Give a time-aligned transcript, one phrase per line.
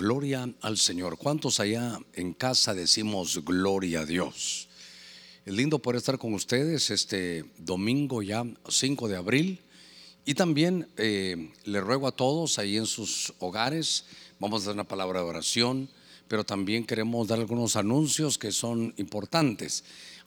[0.00, 1.18] Gloria al Señor.
[1.18, 4.66] ¿Cuántos allá en casa decimos gloria a Dios?
[5.44, 9.60] Es lindo poder estar con ustedes este domingo ya 5 de abril.
[10.24, 14.06] Y también eh, le ruego a todos ahí en sus hogares,
[14.38, 15.90] vamos a dar una palabra de oración,
[16.28, 19.84] pero también queremos dar algunos anuncios que son importantes.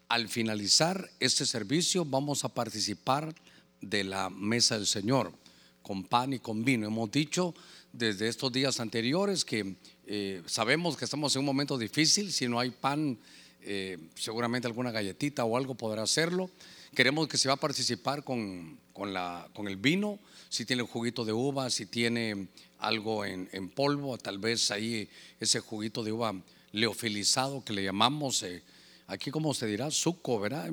[0.08, 3.34] Al finalizar este servicio vamos a participar
[3.82, 5.34] de la mesa del Señor
[5.82, 6.88] con pan y con vino.
[6.88, 7.56] Hemos dicho
[7.94, 9.76] desde estos días anteriores que
[10.08, 13.18] eh, sabemos que estamos en un momento difícil, si no hay pan,
[13.62, 16.50] eh, seguramente alguna galletita o algo podrá hacerlo.
[16.96, 20.20] Queremos que se va a participar con, con, la, con el vino,
[20.50, 22.48] si tiene juguito de uva, si tiene
[22.80, 25.08] algo en, en, polvo, tal vez ahí
[25.40, 26.36] ese juguito de uva
[26.72, 28.64] leofilizado que le llamamos, eh,
[29.08, 30.72] aquí como se dirá, suco, ¿verdad?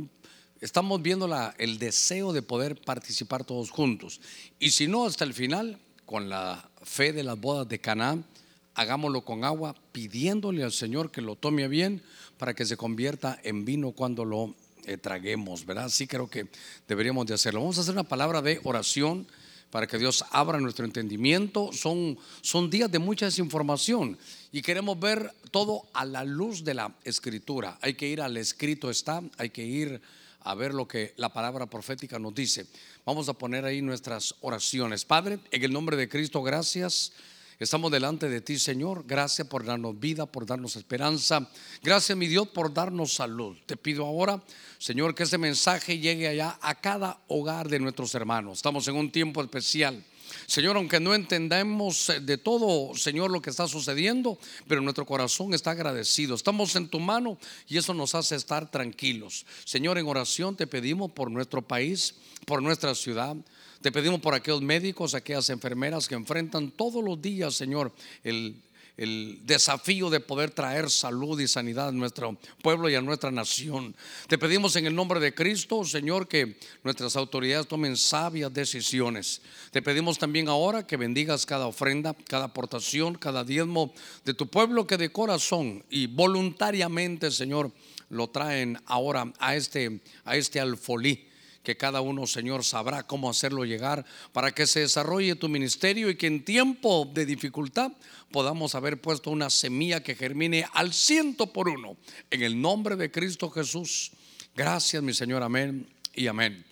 [0.60, 4.21] Estamos viendo la, el deseo de poder participar todos juntos.
[4.59, 8.25] Y si no, hasta el final, con la fe de las bodas de Canaán,
[8.75, 12.02] hagámoslo con agua, pidiéndole al Señor que lo tome bien
[12.38, 14.54] para que se convierta en vino cuando lo
[14.87, 15.88] eh, traguemos, ¿verdad?
[15.88, 16.49] Sí creo que
[16.88, 17.60] deberíamos de hacerlo.
[17.60, 19.27] Vamos a hacer una palabra de oración
[19.71, 21.71] para que Dios abra nuestro entendimiento.
[21.73, 24.19] Son, son días de mucha desinformación
[24.52, 27.79] y queremos ver todo a la luz de la escritura.
[27.82, 30.01] Hay que ir al escrito está, hay que ir
[30.43, 32.66] a ver lo que la palabra profética nos dice.
[33.05, 35.05] Vamos a poner ahí nuestras oraciones.
[35.05, 37.13] Padre, en el nombre de Cristo, gracias.
[37.59, 39.05] Estamos delante de ti, Señor.
[39.07, 41.47] Gracias por darnos vida, por darnos esperanza.
[41.82, 43.59] Gracias, mi Dios, por darnos salud.
[43.66, 44.43] Te pido ahora,
[44.79, 48.59] Señor, que ese mensaje llegue allá a cada hogar de nuestros hermanos.
[48.59, 50.02] Estamos en un tiempo especial.
[50.46, 55.54] Señor, aunque no entendemos eh, de todo, Señor, lo que está sucediendo, pero nuestro corazón
[55.54, 56.34] está agradecido.
[56.34, 59.46] Estamos en tu mano y eso nos hace estar tranquilos.
[59.64, 62.14] Señor, en oración te pedimos por nuestro país,
[62.46, 63.36] por nuestra ciudad.
[63.82, 67.92] Te pedimos por aquellos médicos, aquellas enfermeras que enfrentan todos los días, Señor,
[68.25, 68.56] el
[69.00, 73.97] el desafío de poder traer salud y sanidad a nuestro pueblo y a nuestra nación.
[74.28, 79.41] Te pedimos en el nombre de Cristo, Señor, que nuestras autoridades tomen sabias decisiones.
[79.70, 83.94] Te pedimos también ahora que bendigas cada ofrenda, cada aportación, cada diezmo
[84.26, 87.72] de tu pueblo que de corazón y voluntariamente, Señor,
[88.10, 91.29] lo traen ahora a este, a este alfolí
[91.62, 96.16] que cada uno, Señor, sabrá cómo hacerlo llegar para que se desarrolle tu ministerio y
[96.16, 97.93] que en tiempo de dificultad
[98.31, 101.97] podamos haber puesto una semilla que germine al ciento por uno.
[102.31, 104.12] En el nombre de Cristo Jesús.
[104.54, 105.43] Gracias, mi Señor.
[105.43, 106.65] Amén y amén.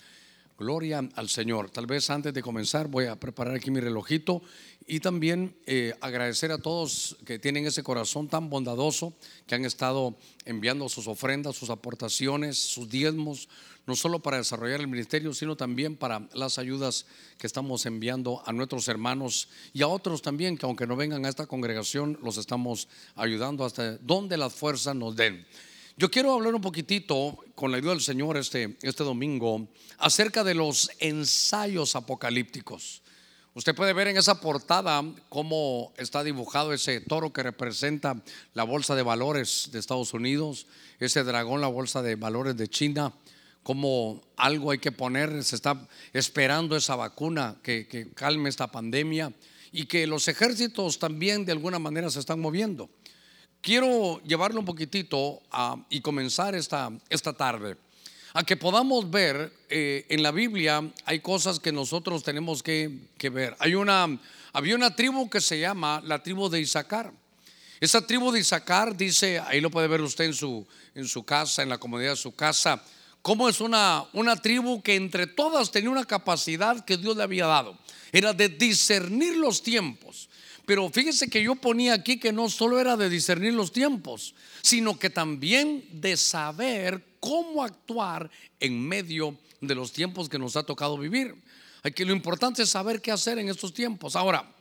[0.59, 1.71] Gloria al Señor.
[1.71, 4.43] Tal vez antes de comenzar voy a preparar aquí mi relojito
[4.89, 9.13] y también eh, agradecer a todos que tienen ese corazón tan bondadoso,
[9.47, 10.17] que han estado
[10.47, 13.51] enviando sus ofrendas, sus aportaciones, sus diezmos,
[13.87, 17.07] no solo para desarrollar el ministerio, sino también para las ayudas
[17.37, 21.29] que estamos enviando a nuestros hermanos y a otros también que aunque no vengan a
[21.29, 25.47] esta congregación, los estamos ayudando hasta donde las fuerzas nos den.
[25.99, 30.55] Yo quiero hablar un poquitito, con la ayuda del Señor, este, este domingo, acerca de
[30.55, 33.03] los ensayos apocalípticos.
[33.59, 38.23] Usted puede ver en esa portada cómo está dibujado ese toro que representa
[38.55, 40.69] la bolsa de valores de Estados Unidos,
[41.01, 43.13] ese dragón, la bolsa de valores de China,
[43.65, 49.33] como algo hay que poner, se está esperando esa vacuna que, calme esta pandemia
[49.73, 52.89] y que los ejércitos también de alguna manera se están moviendo.
[53.61, 55.43] Quiero llevarlo un poquitito
[55.91, 57.77] y comenzar esta, esta tarde
[58.35, 63.01] a que podamos ver eh, en la Biblia hay cosas que nosotros tenemos que,
[63.33, 63.57] ver.
[63.59, 64.19] Hay una,
[64.53, 67.13] había una tribu que se llama la tribu de Isaacar.
[67.81, 71.63] Esa tribu de Isaacar dice, ahí lo puede ver usted en su, en su casa,
[71.63, 72.83] en la comodidad de su casa,
[73.23, 77.47] cómo es una, una tribu que entre todas tenía una capacidad que Dios le había
[77.47, 77.79] dado.
[78.13, 80.29] Era de discernir los tiempos.
[80.67, 84.99] Pero fíjese que yo ponía aquí que no solo era de discernir los tiempos, sino
[84.99, 88.31] que también de saber cómo actuar
[88.61, 91.35] en medio de los tiempos que nos ha tocado vivir.
[91.83, 94.17] Aquí lo importante es saber qué hacer en estos tiempos.
[94.17, 94.55] Ahora,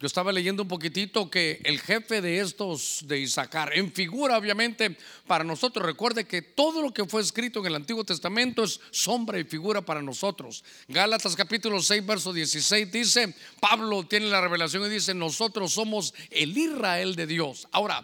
[0.00, 4.96] yo estaba leyendo un poquitito que el jefe de estos de Isaacar, en figura obviamente
[5.26, 9.38] para nosotros, recuerde que todo lo que fue escrito en el Antiguo Testamento es sombra
[9.38, 10.64] y figura para nosotros.
[10.88, 16.56] Gálatas capítulo 6, verso 16 dice, Pablo tiene la revelación y dice, nosotros somos el
[16.56, 17.68] Israel de Dios.
[17.70, 18.02] Ahora,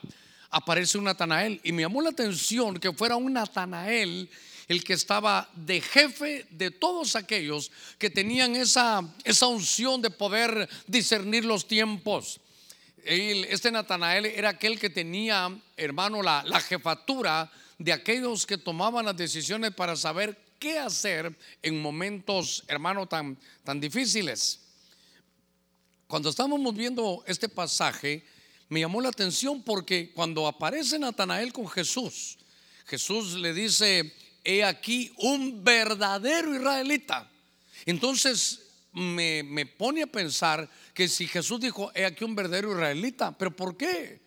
[0.57, 4.31] aparece un Natanael y me llamó la atención que fuera un Natanael
[4.69, 10.67] el que estaba de jefe de todos aquellos que tenían esa, esa unción de poder
[10.87, 12.41] discernir los tiempos.
[13.05, 19.17] Este Natanael era aquel que tenía, hermano, la, la jefatura de aquellos que tomaban las
[19.17, 24.61] decisiones para saber qué hacer en momentos, hermano, tan, tan difíciles.
[26.07, 28.25] Cuando estábamos viendo este pasaje,
[28.69, 32.39] me llamó la atención porque cuando aparece Natanael con Jesús,
[32.87, 34.13] Jesús le dice,
[34.45, 37.31] he aquí un verdadero israelita.
[37.85, 43.55] Entonces me, pone a pensar que si Jesús dijo, he aquí un verdadero israelita, pero
[43.55, 44.21] ¿por qué?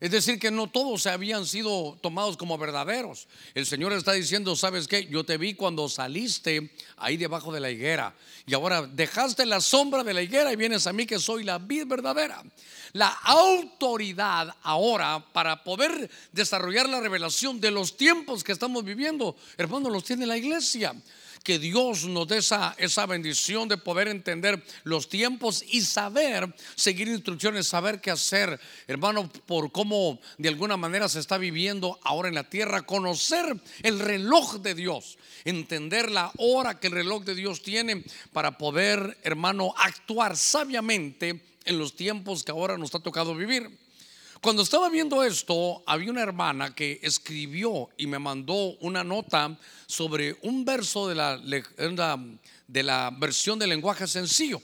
[0.00, 3.28] Es decir, que no todos habían sido tomados como verdaderos.
[3.54, 5.06] El Señor está diciendo, ¿sabes qué?
[5.06, 8.14] Yo te vi cuando saliste ahí debajo de la higuera.
[8.46, 11.58] Y ahora dejaste la sombra de la higuera y vienes a mí que soy la
[11.58, 12.42] vid verdadera.
[12.94, 19.90] La autoridad ahora para poder desarrollar la revelación de los tiempos que estamos viviendo, hermano,
[19.90, 20.94] los tiene la iglesia
[21.42, 27.08] que Dios nos dé esa, esa bendición de poder entender los tiempos y saber seguir
[27.08, 32.34] instrucciones, saber qué hacer, hermano, por cómo de alguna manera se está viviendo ahora en
[32.34, 37.62] la tierra, conocer el reloj de Dios, entender la hora que el reloj de Dios
[37.62, 43.70] tiene para poder, hermano, actuar sabiamente en los tiempos que ahora nos ha tocado vivir.
[44.40, 49.54] Cuando estaba viendo esto, había una hermana que escribió y me mandó una nota
[49.86, 54.62] sobre un verso de la, de la versión del lenguaje sencillo.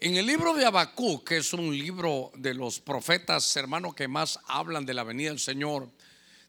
[0.00, 4.40] En el libro de Abacú, que es un libro de los profetas hermanos que más
[4.48, 5.88] hablan de la venida del Señor,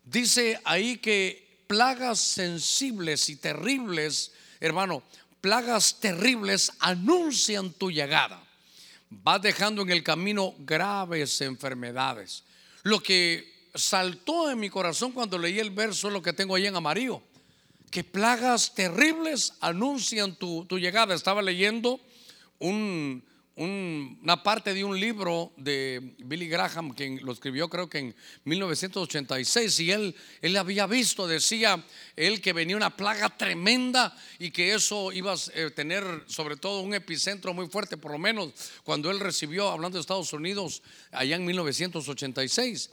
[0.04, 5.04] dice ahí que plagas sensibles y terribles, hermano,
[5.40, 8.49] plagas terribles anuncian tu llegada
[9.12, 12.44] va dejando en el camino graves enfermedades.
[12.84, 16.68] Lo que saltó en mi corazón cuando leí el verso es lo que tengo ahí
[16.68, 17.22] en amarillo.
[17.92, 21.16] Que plagas terribles anuncian tu, tu llegada.
[21.16, 22.00] Estaba leyendo
[22.60, 23.24] un,
[23.60, 28.16] una parte de un libro de Billy Graham, que lo escribió creo que en
[28.46, 31.84] 1986, y él, él había visto, decía
[32.16, 36.80] él que venía una plaga tremenda y que eso iba a eh, tener sobre todo
[36.80, 38.54] un epicentro muy fuerte, por lo menos
[38.86, 42.90] cuando él recibió, hablando de Estados Unidos, allá en 1986.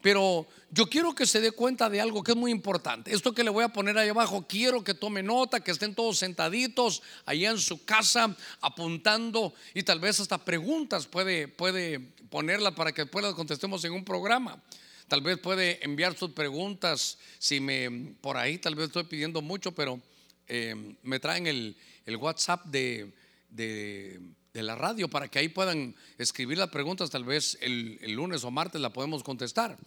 [0.00, 3.12] Pero yo quiero que se dé cuenta de algo que es muy importante.
[3.12, 6.18] Esto que le voy a poner ahí abajo, quiero que tome nota, que estén todos
[6.18, 12.00] sentaditos allá en su casa apuntando y tal vez hasta preguntas puede, puede
[12.30, 14.62] ponerla para que después las contestemos en un programa.
[15.08, 19.72] Tal vez puede enviar sus preguntas, si me por ahí tal vez estoy pidiendo mucho,
[19.72, 20.00] pero
[20.46, 21.76] eh, me traen el,
[22.16, 23.12] WhatsApp de,
[23.50, 24.20] de,
[24.52, 28.50] la radio para que ahí puedan escribir las preguntas, tal vez el, el lunes o
[28.50, 29.78] martes la podemos contestar.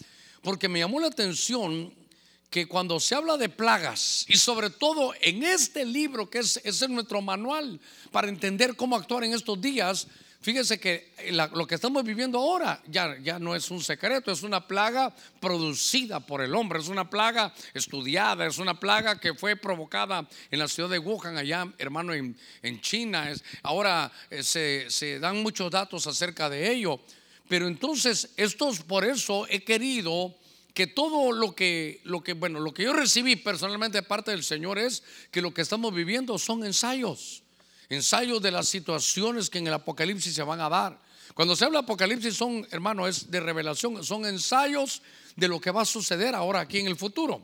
[0.41, 1.93] Porque me llamó la atención
[2.53, 6.87] que cuando se habla de plagas, y sobre todo en este libro que es, es
[6.87, 7.79] nuestro manual
[8.11, 10.07] para entender cómo actuar en estos días,
[10.43, 11.13] fíjese que
[11.53, 16.19] lo que estamos viviendo ahora ya, ya no es un secreto, es una plaga producida
[16.19, 20.67] por el hombre, es una plaga estudiada, es una plaga que fue provocada en la
[20.67, 23.31] ciudad de Wuhan, allá, hermano, en, en China.
[23.31, 26.99] Es, ahora eh, se, se dan muchos datos acerca de ello.
[27.47, 30.35] Pero entonces, estos por eso he querido
[30.73, 34.43] que todo lo que, lo que, bueno, lo que yo recibí personalmente de parte del
[34.43, 37.42] Señor es que lo que estamos viviendo son ensayos,
[37.89, 40.99] ensayos de las situaciones que en el Apocalipsis se van a dar.
[41.33, 45.01] Cuando se habla de Apocalipsis son, hermano, es de revelación, son ensayos
[45.35, 47.41] de lo que va a suceder ahora aquí en el futuro.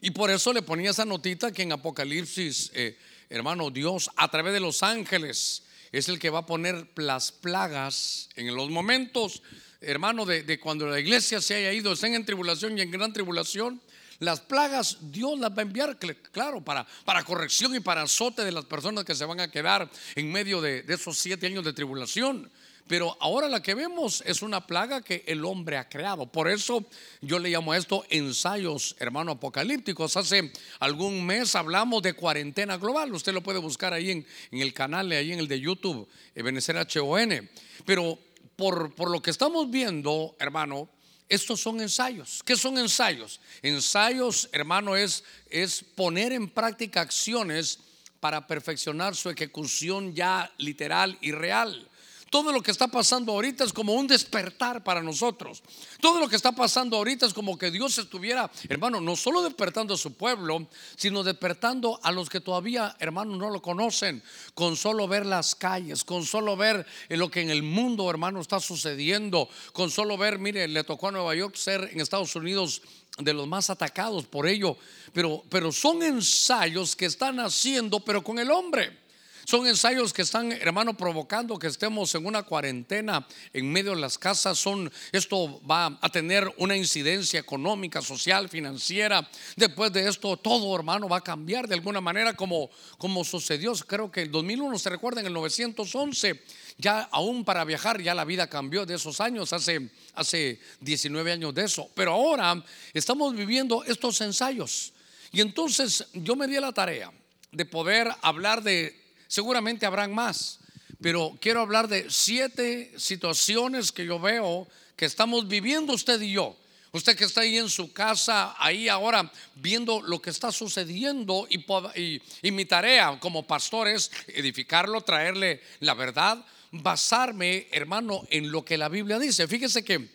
[0.00, 2.98] Y por eso le ponía esa notita que en Apocalipsis, eh,
[3.30, 5.62] hermano, Dios a través de los ángeles
[5.92, 9.42] es el que va a poner las plagas en los momentos,
[9.80, 13.80] hermano, de, cuando la iglesia se haya ido, estén en tribulación y en gran tribulación.
[14.18, 15.96] Las plagas Dios las va a enviar,
[16.32, 19.90] claro, para, para corrección y para azote de las personas que se van a quedar
[20.14, 22.50] en medio de, esos siete años de tribulación.
[22.86, 26.26] Pero ahora la que vemos es una plaga que el hombre ha creado.
[26.26, 26.84] Por eso
[27.22, 30.18] yo le llamo a esto ensayos, hermano, apocalípticos.
[30.18, 33.14] Hace algún mes hablamos de cuarentena global.
[33.14, 37.48] Usted lo puede buscar ahí en, el canal, ahí en el de YouTube, Ebenezer HON.
[37.86, 38.18] Pero
[38.54, 40.90] por, por lo que estamos viendo, hermano,
[41.28, 42.42] estos son ensayos.
[42.44, 43.40] ¿Qué son ensayos?
[43.62, 47.78] Ensayos, hermano, es, es poner en práctica acciones
[48.20, 51.88] para perfeccionar su ejecución ya literal y real.
[52.34, 55.62] Todo lo que está pasando ahorita es como un despertar para nosotros.
[56.00, 59.94] Todo lo que está pasando ahorita es como que Dios estuviera, hermano, no solo despertando
[59.94, 64.20] a su pueblo, sino despertando a los que todavía, hermano, no lo conocen.
[64.52, 68.58] Con solo ver las calles, con solo ver lo que en el mundo, hermano, está
[68.58, 69.48] sucediendo.
[69.72, 72.82] Con solo ver, mire, le tocó a Nueva York ser en Estados Unidos
[73.16, 74.76] de los más atacados por ello.
[75.12, 79.03] Pero, pero son ensayos que están haciendo, pero con el hombre.
[79.46, 84.16] Son ensayos que están, hermano, provocando que estemos en una cuarentena en medio de las
[84.16, 84.58] casas.
[84.58, 89.28] Son, esto va a tener una incidencia económica, social, financiera.
[89.56, 93.74] Después de esto, todo, hermano, va a cambiar de alguna manera como, como sucedió.
[93.86, 96.42] Creo que el 2001, se recuerda, en el 911,
[96.78, 101.54] ya aún para viajar, ya la vida cambió de esos años, hace, hace 19 años
[101.54, 101.90] de eso.
[101.94, 104.92] Pero ahora estamos viviendo estos ensayos.
[105.32, 107.12] Y entonces yo me di la tarea
[107.52, 110.60] de poder hablar de Seguramente habrán más,
[111.00, 116.56] pero quiero hablar de siete situaciones que yo veo que estamos viviendo usted y yo.
[116.92, 122.52] Usted que está ahí en su casa, ahí ahora viendo lo que está sucediendo y,
[122.52, 128.88] mi tarea como pastor es edificarlo, traerle la verdad, basarme, hermano, en lo que la
[128.88, 129.48] Biblia dice.
[129.48, 130.08] Fíjese que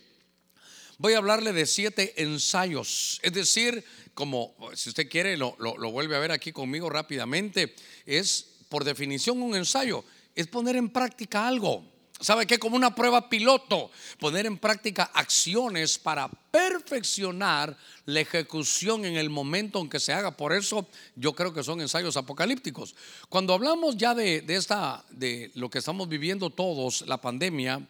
[0.97, 6.15] voy a hablarle de siete ensayos, es decir, como si usted quiere, lo, lo vuelve
[6.15, 7.75] a ver aquí conmigo rápidamente,
[8.05, 11.83] es por definición un ensayo es poner en práctica algo.
[12.21, 12.59] ¿Sabe qué?
[12.59, 19.79] Como una prueba piloto, poner en práctica acciones para perfeccionar la ejecución en el momento
[19.79, 20.35] en que se haga.
[20.35, 20.85] Por eso
[21.15, 22.93] yo creo que son ensayos apocalípticos.
[23.29, 27.87] Cuando hablamos ya de, de esta, de lo que estamos viviendo todos, la pandemia,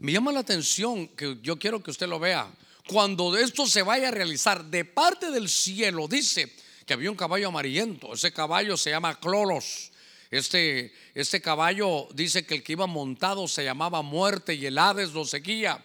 [0.00, 2.50] me llama la atención que yo quiero que usted lo vea.
[2.88, 6.50] Cuando esto se vaya a realizar de parte del cielo, dice
[6.86, 8.14] que había un caballo amarillento.
[8.14, 9.90] Ese caballo se llama Cloros.
[10.30, 15.12] Este, este caballo dice que el que iba montado se llamaba muerte y el Hades
[15.12, 15.84] lo seguía.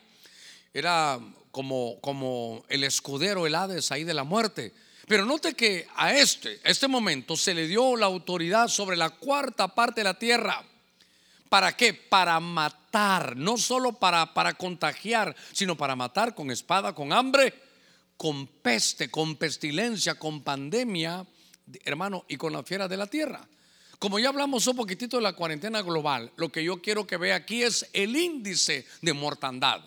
[0.73, 1.19] Era
[1.51, 4.73] como, como el escudero, el Hades ahí de la muerte.
[5.07, 9.67] Pero note que a este, este momento se le dio la autoridad sobre la cuarta
[9.67, 10.63] parte de la tierra.
[11.49, 11.93] ¿Para qué?
[11.93, 17.53] Para matar, no solo para, para contagiar, sino para matar con espada, con hambre,
[18.15, 21.25] con peste, con pestilencia, con pandemia,
[21.83, 23.45] hermano, y con la fiera de la tierra.
[24.01, 27.35] Como ya hablamos un poquitito de la cuarentena global, lo que yo quiero que vea
[27.35, 29.79] aquí es el índice de mortandad.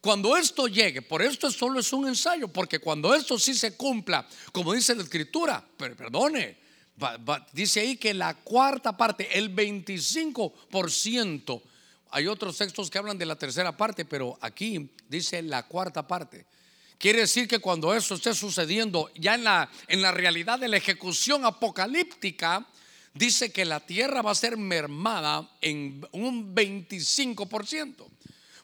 [0.00, 4.26] Cuando esto llegue, por esto solo es un ensayo, porque cuando esto sí se cumpla,
[4.50, 6.56] como dice la escritura, pero perdone,
[7.52, 11.62] dice ahí que la cuarta parte, el 25%,
[12.12, 16.46] hay otros textos que hablan de la tercera parte, pero aquí dice la cuarta parte.
[16.96, 20.78] Quiere decir que cuando eso esté sucediendo ya en la, en la realidad de la
[20.78, 22.66] ejecución apocalíptica,
[23.14, 28.06] dice que la tierra va a ser mermada en un 25%.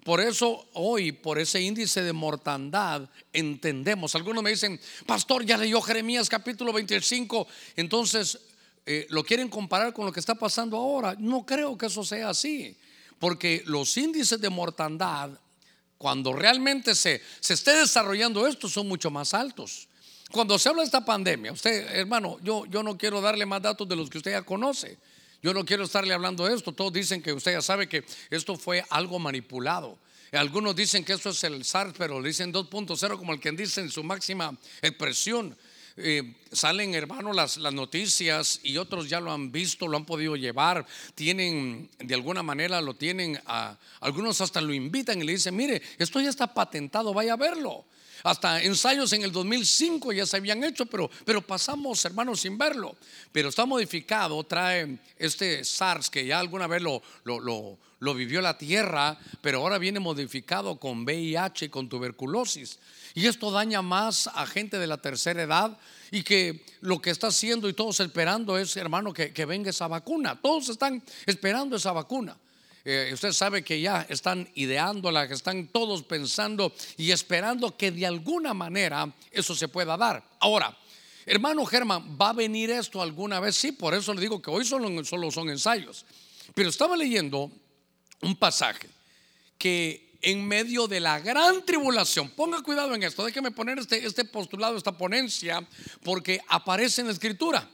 [0.06, 4.14] Por eso hoy, por ese índice de mortandad, entendemos.
[4.14, 8.38] Algunos me dicen, pastor, ya leyó Jeremías capítulo 25, entonces
[8.86, 11.16] eh, lo quieren comparar con lo que está pasando ahora.
[11.18, 12.76] No creo que eso sea así,
[13.18, 15.30] porque los índices de mortandad,
[15.98, 19.85] cuando realmente se, se esté desarrollando esto, son mucho más altos.
[20.36, 23.88] Cuando se habla de esta pandemia, usted, hermano, yo, yo no quiero darle más datos
[23.88, 24.98] de los que usted ya conoce.
[25.42, 26.72] Yo no quiero estarle hablando de esto.
[26.72, 29.98] Todos dicen que usted ya sabe que esto fue algo manipulado.
[30.32, 33.90] Algunos dicen que esto es el SARS, pero dicen 2.0 como el que dice en
[33.90, 35.56] su máxima expresión.
[35.96, 40.36] Eh, salen, hermano, las, las noticias y otros ya lo han visto, lo han podido
[40.36, 45.56] llevar, tienen, de alguna manera lo tienen, a, algunos hasta lo invitan y le dicen,
[45.56, 47.86] mire, esto ya está patentado, vaya a verlo.
[48.26, 52.96] Hasta ensayos en el 2005 ya se habían hecho, pero, pero pasamos, hermanos, sin verlo.
[53.30, 58.58] Pero está modificado, trae este SARS que ya alguna vez lo, lo, lo, vivió la
[58.58, 62.80] tierra, pero ahora viene modificado con VIH y con tuberculosis.
[63.14, 65.78] Y esto daña más a gente de la tercera edad
[66.10, 69.86] y que lo que está haciendo y todos esperando es, hermano, que, que venga esa
[69.86, 70.36] vacuna.
[70.42, 72.36] Todos están esperando esa vacuna.
[72.88, 78.06] Eh, usted sabe que ya están ideándola, que están todos pensando y esperando que de
[78.06, 80.22] alguna manera eso se pueda dar.
[80.38, 80.78] Ahora,
[81.26, 83.56] hermano Germán, ¿va a venir esto alguna vez?
[83.56, 86.06] Sí, por eso le digo que hoy solo, solo son ensayos.
[86.54, 87.50] Pero estaba leyendo
[88.22, 88.88] un pasaje
[89.58, 94.24] que en medio de la gran tribulación, ponga cuidado en esto, déjeme poner este, este
[94.24, 95.66] postulado, esta ponencia,
[96.04, 97.68] porque aparece en la escritura.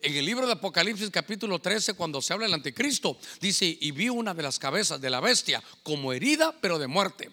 [0.00, 4.08] En el libro de Apocalipsis capítulo 13, cuando se habla del anticristo, dice, y vi
[4.08, 7.30] una de las cabezas de la bestia como herida, pero de muerte.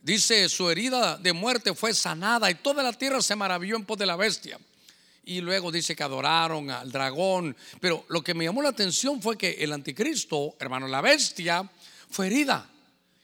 [0.00, 3.98] Dice, su herida de muerte fue sanada y toda la tierra se maravilló en pos
[3.98, 4.58] de la bestia.
[5.24, 7.54] Y luego dice que adoraron al dragón.
[7.80, 11.70] Pero lo que me llamó la atención fue que el anticristo, hermano, la bestia,
[12.08, 12.66] fue herida.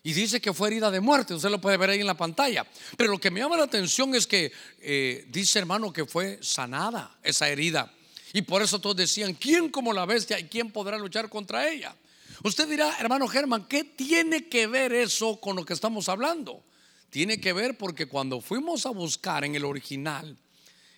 [0.03, 1.33] Y dice que fue herida de muerte.
[1.33, 2.67] Usted lo puede ver ahí en la pantalla.
[2.99, 7.17] Pero lo que me llama la atención es que eh, dice, hermano, que fue sanada
[7.23, 7.91] esa herida.
[8.33, 11.95] Y por eso todos decían, ¿quién como la bestia y quién podrá luchar contra ella?
[12.43, 16.63] Usted dirá, hermano Germán, ¿qué tiene que ver eso con lo que estamos hablando?
[17.11, 20.37] Tiene que ver porque cuando fuimos a buscar en el original,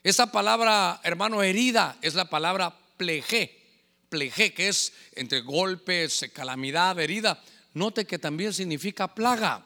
[0.03, 3.57] esa palabra, hermano, herida, es la palabra pleje.
[4.09, 7.43] pleje, que es entre golpes, calamidad, herida.
[7.75, 9.65] Note que también significa plaga.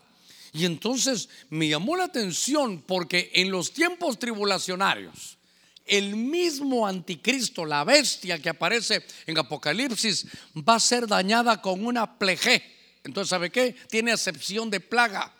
[0.52, 5.38] Y entonces me llamó la atención porque en los tiempos tribulacionarios,
[5.86, 12.18] el mismo anticristo, la bestia que aparece en Apocalipsis, va a ser dañada con una
[12.18, 12.62] pleje.
[13.04, 13.74] Entonces, ¿sabe qué?
[13.88, 15.34] Tiene acepción de plaga.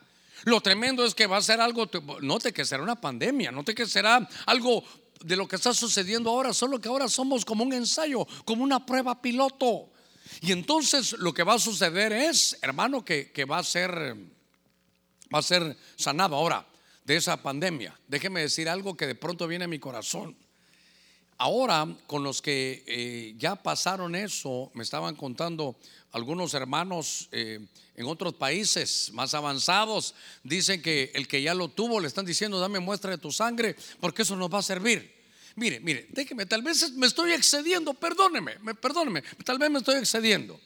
[0.44, 1.88] Lo tremendo es que va a ser algo,
[2.20, 4.82] note que será una pandemia, note que será algo
[5.22, 8.84] de lo que está sucediendo ahora, solo que ahora somos como un ensayo, como una
[8.84, 9.90] prueba piloto.
[10.40, 14.16] Y entonces lo que va a suceder es, hermano, que, va a ser
[15.32, 16.66] va a ser sanado ahora
[17.04, 17.99] de esa pandemia.
[18.09, 20.37] Déjeme decir algo que de pronto viene a mi corazón.
[21.38, 25.76] Ahora, con los que eh, ya pasaron eso, me estaban contando
[26.12, 27.59] algunos hermanos eh,
[27.97, 32.61] en otros países más avanzados, dicen que el que ya lo tuvo le están diciendo,
[32.61, 35.12] dame muestra de tu sangre, porque eso nos va a servir.
[35.56, 40.59] Mire, mire, déjeme, tal vez me estoy excediendo, perdóneme, perdóneme, tal vez me estoy excediendo.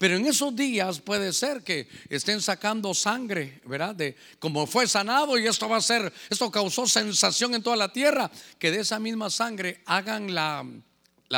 [0.00, 3.94] Pero en esos días puede ser que estén sacando sangre, ¿verdad?
[3.94, 7.92] De como fue sanado y esto va a ser, esto causó sensación en toda la
[7.92, 10.64] tierra, que de esa misma sangre hagan la,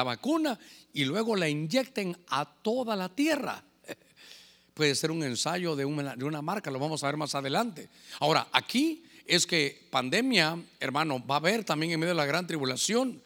[0.05, 0.57] vacuna
[0.93, 3.65] y luego la inyecten a toda la tierra.
[4.75, 7.89] Puede ser un ensayo de una, de una marca, lo vamos a ver más adelante.
[8.21, 12.47] Ahora, aquí es que pandemia, hermano, va a haber también en medio de la gran
[12.47, 13.21] tribulación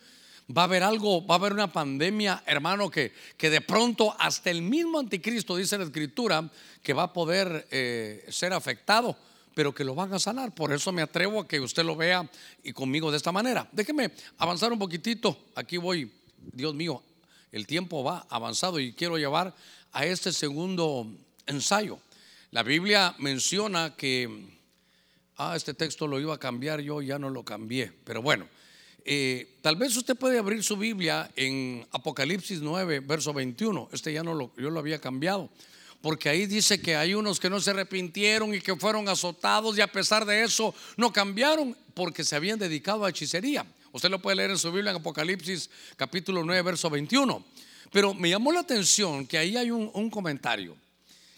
[0.55, 4.51] va a haber algo, va a haber una pandemia, hermano, que, que de pronto hasta
[4.51, 6.49] el mismo anticristo, dice la escritura,
[6.83, 9.17] que va a poder eh, ser afectado,
[9.55, 10.55] pero que lo van a sanar.
[10.55, 12.29] Por eso me atrevo a que usted lo vea
[12.63, 13.69] y conmigo de esta manera.
[13.73, 15.37] Déjeme avanzar un poquitito.
[15.55, 16.13] Aquí voy,
[16.53, 17.03] Dios mío,
[17.51, 19.55] el tiempo va avanzado y quiero llevar
[19.93, 21.11] a este segundo
[21.47, 21.99] ensayo.
[22.51, 24.47] La Biblia menciona que,
[25.37, 28.47] ah, este texto lo iba a cambiar, yo ya no lo cambié, pero bueno,
[29.09, 33.91] eh, tal vez usted puede abrir su Biblia en Apocalipsis 9, verso 21.
[33.93, 35.49] Este ya no lo, yo lo había cambiado.
[36.03, 39.81] Porque ahí dice que hay unos que no se arrepintieron y que fueron azotados y
[39.81, 43.65] a pesar de eso no cambiaron porque se habían dedicado a hechicería.
[43.93, 47.45] Usted lo puede leer en su Biblia en Apocalipsis capítulo 9, verso 21.
[47.93, 50.77] Pero me llamó la atención que ahí hay un, un comentario,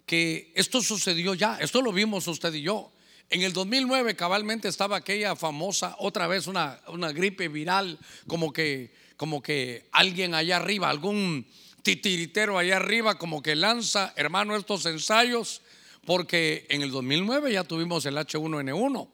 [0.07, 2.91] que esto sucedió ya, esto lo vimos usted y yo.
[3.31, 8.95] En el 2009 cabalmente estaba aquella famosa, otra vez una, una gripe viral, como que,
[9.19, 11.47] como que alguien allá arriba, algún
[11.83, 15.61] titiritero allá arriba, como que lanza, hermano, estos ensayos,
[16.07, 19.09] porque en el 2009 ya tuvimos el H1N1.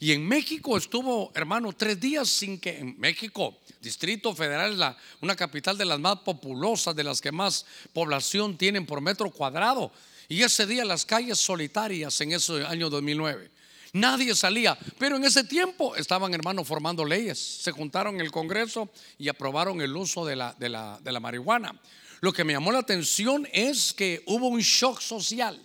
[0.00, 5.36] Y en México estuvo, hermano, tres días sin que en México, Distrito Federal, la, una
[5.36, 9.92] capital de las más populosas, de las que más población tienen por metro cuadrado.
[10.28, 13.51] Y ese día las calles solitarias en ese año 2009.
[13.94, 17.38] Nadie salía, pero en ese tiempo estaban hermanos formando leyes.
[17.38, 21.20] Se juntaron en el Congreso y aprobaron el uso de la, de la, de la
[21.20, 21.78] marihuana.
[22.20, 25.60] Lo que me llamó la atención es que hubo un shock social.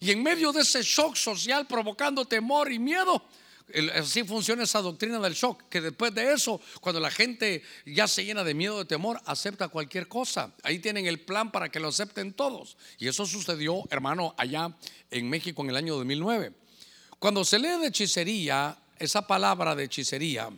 [0.00, 3.22] Y en medio de ese shock social provocando temor y miedo,
[3.94, 8.24] así funciona esa doctrina del shock, que después de eso, cuando la gente ya se
[8.24, 10.52] llena de miedo, de temor, acepta cualquier cosa.
[10.64, 12.76] Ahí tienen el plan para que lo acepten todos.
[12.98, 14.72] Y eso sucedió, hermano, allá
[15.10, 16.52] en México en el año 2009.
[17.18, 20.50] Cuando se lee de hechicería, esa palabra de hechicería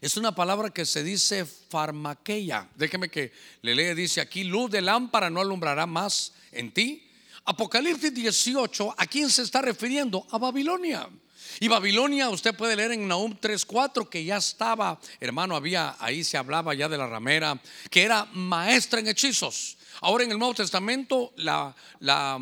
[0.00, 2.68] es una palabra que se dice farmaqueia.
[2.74, 7.08] Déjeme que le lee, dice aquí, luz de lámpara no alumbrará más en ti.
[7.44, 10.26] Apocalipsis 18, ¿a quién se está refiriendo?
[10.30, 11.08] A Babilonia.
[11.60, 16.36] Y Babilonia, usted puede leer en Nahum 3:4 que ya estaba, hermano, había ahí se
[16.36, 19.78] hablaba ya de la ramera, que era maestra en hechizos.
[20.00, 22.38] Ahora en el Nuevo Testamento la, la,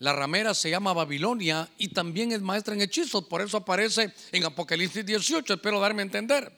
[0.00, 4.44] la ramera se llama Babilonia y también es maestra en hechizos, por eso aparece en
[4.44, 6.52] Apocalipsis 18, espero darme a entender.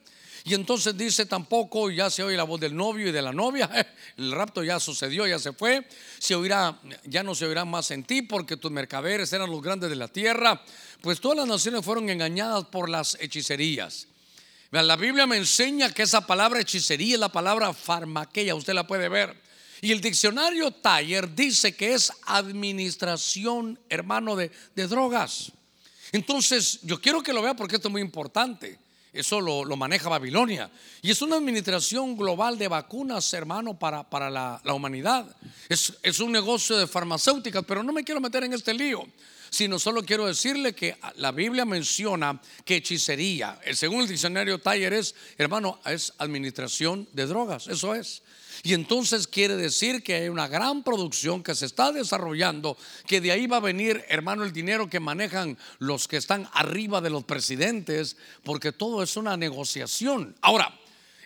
[0.45, 3.69] Y entonces dice tampoco, ya se oye la voz del novio y de la novia,
[4.17, 5.87] el rapto ya sucedió, ya se fue,
[6.21, 9.91] se oirá, ya no se oirá más en ti porque tus mercaderes eran los grandes
[9.91, 10.63] de la tierra,
[11.01, 14.07] pues todas las naciones fueron engañadas por las hechicerías.
[14.71, 19.09] La Biblia me enseña que esa palabra hechicería es la palabra farmaqueia, usted la puede
[19.09, 19.42] ver.
[19.83, 25.53] Y el diccionario Taller dice que es administración, hermano, de, de drogas.
[26.13, 28.79] Entonces, yo quiero que lo vea porque esto es muy importante.
[29.13, 30.71] Eso lo, maneja Babilonia.
[31.03, 35.37] Y es una administración global de vacunas, hermano, para, para la, humanidad.
[35.69, 39.05] Es, es, un negocio de farmacéuticas, pero no me quiero meter en este lío,
[39.53, 45.15] sino solo quiero decirle que la Biblia menciona que hechicería, según el diccionario Taller, es,
[45.37, 47.67] hermano, es administración de drogas.
[47.67, 48.23] Eso es.
[48.63, 53.33] Y entonces quiere decir que hay una gran producción que se está desarrollando, que de
[53.33, 57.25] ahí va a venir, hermano, el dinero que manejan los que están arriba de los
[57.25, 60.35] presidentes, porque todo es una negociación.
[60.41, 60.75] Ahora,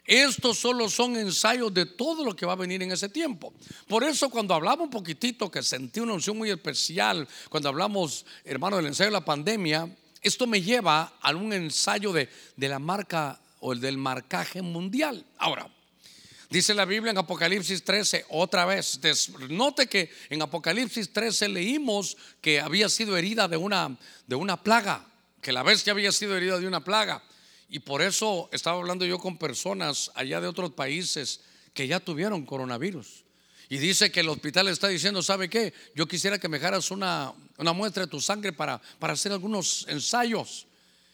[0.06, 3.52] estos solo son ensayos de todo lo que va a venir en ese tiempo.
[3.88, 8.76] Por eso cuando hablamos un poquitito, que sentí una unción muy especial, cuando hablamos, hermano,
[8.76, 9.88] del ensayo de la pandemia,
[10.22, 15.24] esto me lleva a un ensayo de, de la marca o el del marcaje mundial.
[15.38, 15.68] Ahora,
[16.48, 19.00] Dice la Biblia en Apocalipsis 13, otra vez,
[19.48, 25.04] note que en Apocalipsis 13 leímos que había sido herida de una, de una plaga,
[25.42, 27.22] que la bestia había sido herida de una plaga.
[27.68, 31.40] Y por eso estaba hablando yo con personas allá de otros países
[31.74, 33.24] que ya tuvieron coronavirus.
[33.68, 35.74] Y dice que el hospital está diciendo, ¿sabe qué?
[35.94, 39.86] Yo quisiera que me dejaras una, una muestra de tu sangre para, para hacer algunos
[39.88, 40.66] ensayos.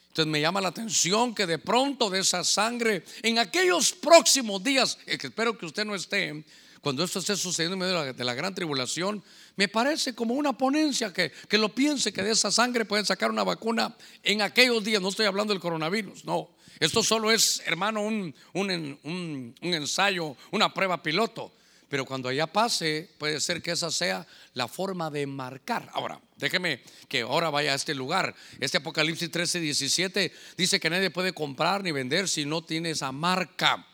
[0.09, 4.99] Entonces me llama la atención que de pronto de esa sangre, en aquellos próximos días,
[5.07, 6.45] espero que usted no esté,
[6.83, 9.23] cuando esto esté sucediendo en medio de la, gran tribulación,
[9.55, 13.31] me parece como una ponencia que, que, lo piense, que de esa sangre pueden sacar
[13.31, 15.01] una vacuna en aquellos días.
[15.01, 16.51] No estoy hablando del coronavirus, no.
[16.81, 21.53] Esto solo es, hermano, un, un, un, un ensayo, una prueba piloto.
[21.89, 25.89] Pero cuando allá pase, puede ser que esa sea la forma de marcar.
[25.93, 28.35] Ahora, déjeme que ahora vaya a este lugar.
[28.59, 33.13] Este Apocalipsis 13, 17 dice que nadie puede comprar ni vender si no tiene esa
[33.13, 33.87] marca.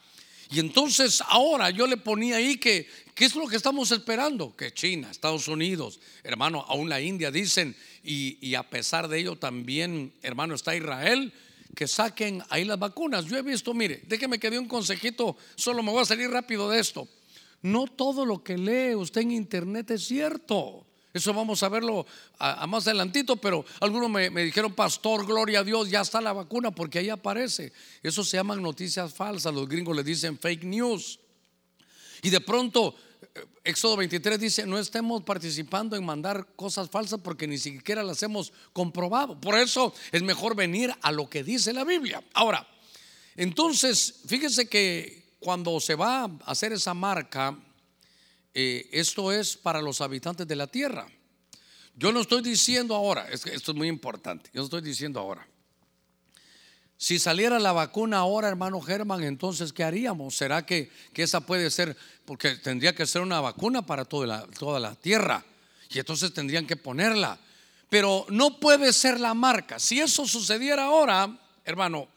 [0.50, 4.56] Y entonces ahora yo le ponía ahí que, ¿qué es lo que estamos esperando?
[4.56, 9.36] Que China, Estados Unidos, hermano, aún la India dicen, y, y a pesar de ello
[9.36, 11.32] también, hermano, está Israel,
[11.74, 13.26] que saquen ahí las vacunas.
[13.26, 16.70] Yo he visto, mire, déjeme que dé un consejito, solo me voy a salir rápido
[16.70, 17.06] de esto.
[17.62, 20.87] No todo lo que lee usted en internet es cierto.
[21.18, 22.06] Eso vamos a verlo
[22.38, 26.70] a, más adelantito, pero algunos me, dijeron, pastor, gloria a Dios, ya está la vacuna
[26.70, 27.72] porque ahí aparece.
[28.02, 31.18] Eso se llaman noticias falsas, los gringos le dicen fake news.
[32.22, 32.94] Y de pronto,
[33.34, 38.22] eh, Éxodo 23 dice, no estemos participando en mandar cosas falsas porque ni siquiera las
[38.22, 39.40] hemos comprobado.
[39.40, 42.22] Por eso es mejor venir a lo que dice la Biblia.
[42.32, 42.66] Ahora,
[43.34, 47.58] entonces, fíjese que cuando se va a hacer esa marca,
[48.54, 51.06] eh, esto es para los habitantes de la tierra.
[51.94, 55.46] Yo no estoy diciendo ahora, esto es muy importante, yo no estoy diciendo ahora.
[56.96, 60.34] Si saliera la vacuna ahora, hermano Germán, entonces, ¿qué haríamos?
[60.34, 64.46] ¿Será que, que esa puede ser, porque tendría que ser una vacuna para toda la,
[64.46, 65.44] toda la tierra?
[65.90, 67.38] Y entonces tendrían que ponerla.
[67.88, 69.78] Pero no puede ser la marca.
[69.78, 72.08] Si eso sucediera ahora, hermano,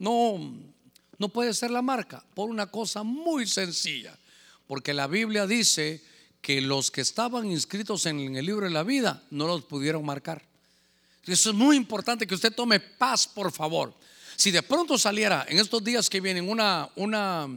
[0.00, 0.52] no,
[1.18, 4.18] no puede ser la marca por una cosa muy sencilla.
[4.72, 6.00] Porque la Biblia dice
[6.40, 10.40] que los que estaban inscritos en el libro de la vida no los pudieron marcar.
[11.26, 13.92] Eso es muy importante que usted tome paz, por favor.
[14.34, 17.50] Si de pronto saliera en estos días que vienen una, una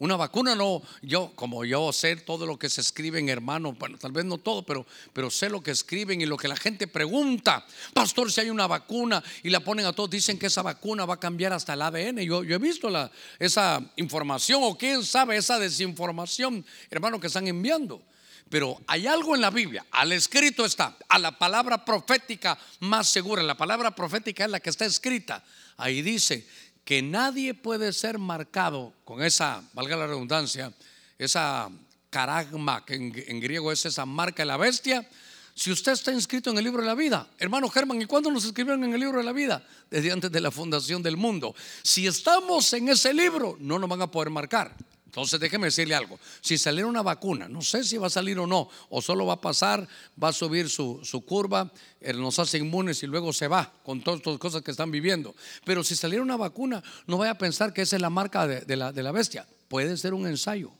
[0.00, 3.98] una vacuna no, yo como yo sé todo lo que se escribe en hermano, bueno,
[3.98, 6.88] tal vez no todo, pero, pero sé lo que escriben y lo que la gente
[6.88, 7.66] pregunta.
[7.92, 11.14] Pastor, si hay una vacuna y la ponen a todos, dicen que esa vacuna va
[11.14, 12.20] a cambiar hasta el ADN.
[12.20, 12.88] Yo, yo he visto
[13.38, 18.02] esa información o quién sabe esa desinformación, hermano, que están enviando.
[18.48, 23.42] Pero hay algo en la Biblia, al escrito está, a la palabra profética más segura,
[23.42, 25.44] la palabra profética es la que está escrita.
[25.76, 26.46] Ahí dice
[26.84, 30.72] que nadie puede ser marcado con esa, valga la redundancia,
[31.18, 31.70] esa
[32.10, 35.08] caragma, que en, griego es esa marca de la bestia,
[35.54, 38.44] si usted está inscrito en el libro de la vida, hermano Germán, ¿y cuándo nos
[38.44, 39.64] escribieron en el libro de la vida?
[39.90, 41.54] Desde antes de la fundación del mundo.
[41.82, 44.74] Si estamos en ese libro, no nos van a poder marcar.
[45.10, 48.46] Entonces déjeme decirle algo, si saliera una vacuna, no sé si va a salir o
[48.46, 49.88] no, o solo va a pasar,
[50.22, 51.68] va a subir su, curva,
[52.14, 55.34] nos hace inmunes y luego se va con todas las cosas que están viviendo.
[55.64, 58.76] Pero si saliera una vacuna, no vaya a pensar que esa es la marca de,
[58.76, 60.70] la, de la bestia, puede ser un ensayo,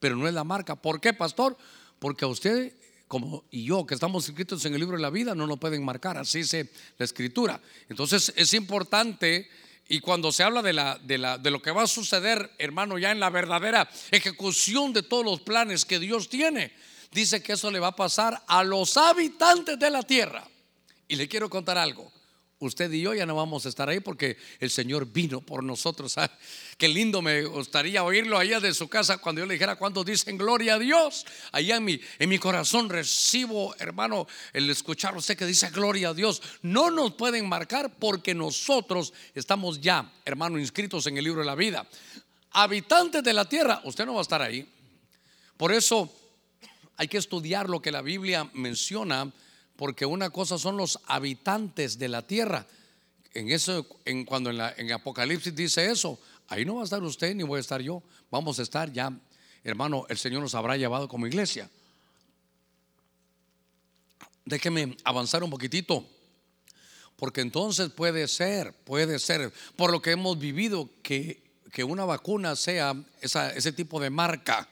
[0.00, 0.74] pero no es la marca.
[0.74, 1.54] ¿Por qué, pastor?
[1.98, 2.72] Porque a usted
[3.08, 5.84] como y yo que estamos escritos en el libro de la vida no nos pueden
[5.84, 7.60] marcar, así dice la escritura.
[7.90, 9.50] Entonces es importante
[9.88, 12.98] y cuando se habla de, la, de, la, de lo que va a suceder, hermano,
[12.98, 16.72] ya en la verdadera ejecución de todos los planes que Dios tiene,
[17.12, 20.46] dice que eso le va a pasar a los habitantes de la tierra.
[21.08, 22.12] Y le quiero contar algo
[22.58, 26.14] usted y yo ya no vamos a estar ahí porque el Señor vino por nosotros.
[26.78, 30.38] Qué lindo me gustaría oírlo allá de su casa cuando yo le dijera cuando dicen
[30.38, 31.26] gloria a Dios.
[31.52, 36.14] Allá en mi, en mi corazón recibo, hermano, el escuchar usted que dice gloria a
[36.14, 36.42] Dios.
[36.62, 41.54] No nos pueden marcar porque nosotros estamos ya, hermano, inscritos en el libro de la
[41.54, 41.86] vida.
[42.52, 44.66] Habitantes de la tierra, usted no va a estar ahí.
[45.58, 46.10] Por eso
[46.96, 49.30] hay que estudiar lo que la Biblia menciona
[49.76, 52.66] porque una cosa son los habitantes de la tierra.
[53.34, 57.42] En eso, en, cuando en, Apocalipsis dice eso, ahí no va a estar usted ni
[57.42, 58.02] voy a estar yo.
[58.30, 59.12] Vamos a estar ya,
[59.62, 61.70] hermano, el Señor nos habrá llevado como iglesia.
[64.46, 66.06] Déjeme avanzar un poquitito,
[67.16, 72.56] porque entonces puede ser, puede ser, por lo que hemos vivido, que, que una vacuna
[72.56, 74.68] sea ese tipo de marca.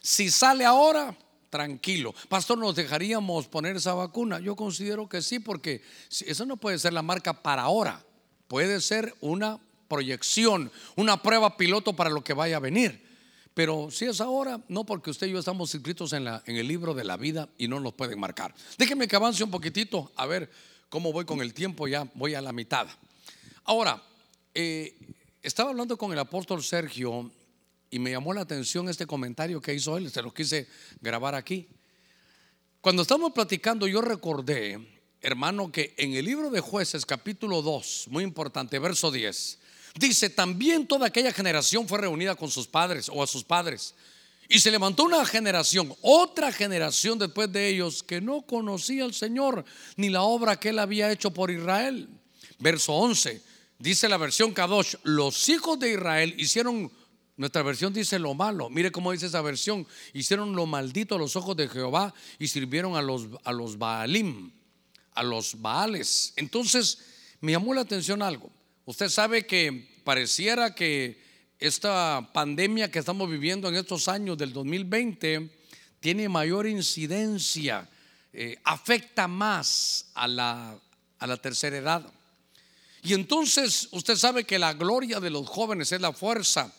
[0.00, 1.14] Si sale ahora,
[1.50, 2.14] tranquilo.
[2.28, 4.40] Pastor, ¿nos dejaríamos poner esa vacuna?
[4.40, 5.82] Yo considero que sí, porque
[6.26, 8.04] eso no puede ser la marca para ahora.
[8.48, 13.04] Puede ser una proyección, una prueba piloto para lo que vaya a venir.
[13.54, 17.04] Pero si es ahora, no porque usted y yo estamos inscritos en, el libro de
[17.04, 18.54] la vida y no nos pueden marcar.
[18.76, 20.50] Déjeme que avance un poquitito, a ver
[20.90, 22.86] cómo voy con el tiempo, ya voy a la mitad.
[23.64, 24.02] Ahora,
[24.52, 24.94] eh,
[25.42, 27.30] estaba hablando con el apóstol Sergio
[27.90, 30.68] y me llamó la atención este comentario que hizo él, se lo quise
[31.00, 31.68] grabar aquí.
[32.80, 38.22] Cuando estamos platicando, yo recordé, hermano, que en el libro de jueces, capítulo 2, muy
[38.22, 39.58] importante, verso 10,
[39.98, 43.94] dice, también toda aquella generación fue reunida con sus padres o a sus padres.
[44.48, 49.64] Y se levantó una generación, otra generación después de ellos, que no conocía al Señor
[49.96, 52.08] ni la obra que él había hecho por Israel.
[52.58, 53.42] Verso 11,
[53.78, 56.92] dice la versión Kadosh, los hijos de Israel hicieron
[57.36, 58.70] nuestra versión dice lo malo.
[58.70, 59.86] Mire cómo dice esa versión.
[60.14, 64.50] Hicieron lo maldito a los ojos de Jehová y sirvieron a los, a los Baalim,
[65.12, 66.32] a los Baales.
[66.36, 66.98] Entonces,
[67.40, 68.50] me llamó la atención algo.
[68.86, 71.22] Usted sabe que pareciera que
[71.58, 75.50] esta pandemia que estamos viviendo en estos años del 2020
[76.00, 77.88] tiene mayor incidencia,
[78.32, 80.78] eh, afecta más a la,
[81.18, 82.12] a la tercera edad.
[83.02, 86.72] Y entonces usted sabe que la gloria de los jóvenes es la fuerza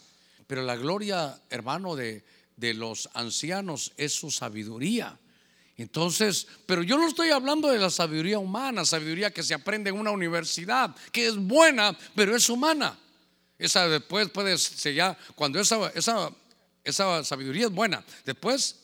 [0.47, 2.23] pero la gloria, hermano, de,
[2.55, 5.17] de los ancianos es su sabiduría.
[5.77, 9.99] Entonces, pero yo no estoy hablando de la sabiduría humana, sabiduría que se aprende en
[9.99, 12.97] una universidad, que es buena, pero es humana.
[13.59, 16.31] Esa después puede ser ya, cuando esa, esa,
[16.83, 18.75] esa sabiduría es buena, después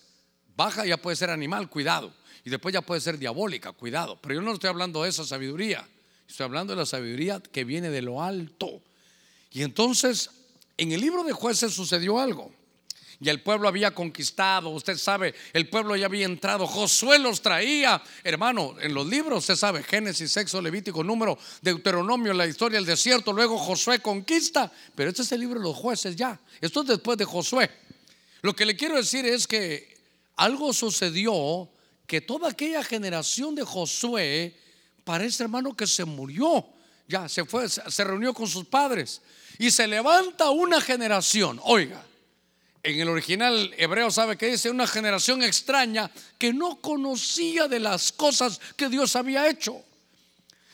[0.56, 2.14] baja ya puede ser animal, cuidado.
[2.46, 4.20] Y después ya puede ser diabólica, cuidado.
[4.22, 5.88] Pero yo no estoy hablando de esa sabiduría,
[6.28, 8.84] estoy hablando de la sabiduría que viene de lo alto.
[9.50, 10.30] Y entonces
[10.78, 12.52] en el libro de jueces sucedió algo.
[13.20, 18.04] Y el pueblo había conquistado, usted sabe, el pueblo ya había entrado, Josué los traía,
[18.24, 23.32] hermano, en los libros, usted sabe, Génesis, Sexo, Levítico, Número, Deuteronomio, la historia del desierto,
[23.32, 27.18] luego Josué conquista, pero este es el libro de los jueces ya, esto es después
[27.18, 27.72] de Josué.
[28.42, 29.96] Lo que le quiero decir es que
[30.36, 31.70] algo sucedió
[32.06, 34.54] que toda aquella generación de Josué
[35.06, 36.66] parece, hermano, que se murió,
[37.08, 39.22] ya se fue, se reunió con sus padres.
[39.58, 42.04] Y se levanta una generación, oiga,
[42.84, 48.12] en el original hebreo sabe que dice una generación extraña que no conocía de las
[48.12, 49.82] cosas que Dios había hecho.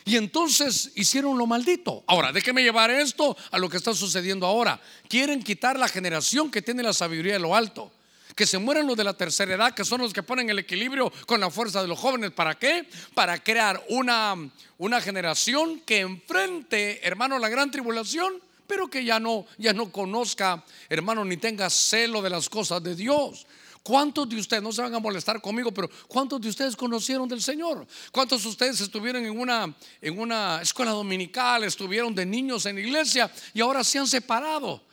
[0.05, 2.03] Y entonces hicieron lo maldito.
[2.07, 4.81] Ahora, déjeme llevar esto a lo que está sucediendo ahora.
[5.07, 7.91] Quieren quitar la generación que tiene la sabiduría de lo alto.
[8.35, 11.13] Que se mueran los de la tercera edad, que son los que ponen el equilibrio
[11.27, 12.31] con la fuerza de los jóvenes.
[12.31, 12.89] ¿Para qué?
[13.13, 14.35] Para crear una,
[14.79, 20.63] una generación que enfrente, hermano, la gran tribulación pero que ya no, ya no conozca,
[20.88, 23.47] hermano, ni tenga celo de las cosas de Dios.
[23.82, 27.41] ¿Cuántos de ustedes, no se van a molestar conmigo, pero cuántos de ustedes conocieron del
[27.41, 27.88] Señor?
[28.12, 33.32] ¿Cuántos de ustedes estuvieron en una, en una escuela dominical, estuvieron de niños en iglesia
[33.55, 34.84] y ahora se han separado?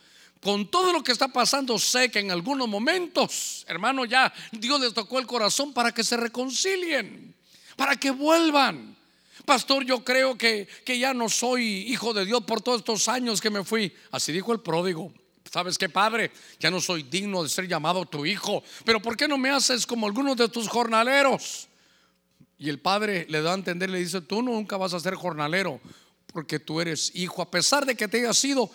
[0.41, 4.95] Con todo lo que está pasando, sé que en algunos momentos, hermano, ya Dios les
[4.95, 7.35] tocó el corazón para que se reconcilien,
[7.77, 8.97] para que vuelvan.
[9.47, 13.41] Pastor, yo creo que, que ya no soy hijo de Dios por todos estos años
[13.41, 13.93] que me fui.
[14.11, 15.13] Así dijo el pródigo.
[15.51, 16.33] ¿Sabes qué, padre?
[16.59, 18.63] Ya no soy digno de ser llamado tu hijo.
[18.85, 21.69] Pero ¿por qué no me haces como algunos de tus jornaleros?
[22.59, 25.81] Y el padre le da a entender, le dice, tú nunca vas a ser jornalero
[26.37, 27.41] porque tú eres hijo.
[27.41, 28.71] A pesar de que te hayas sido,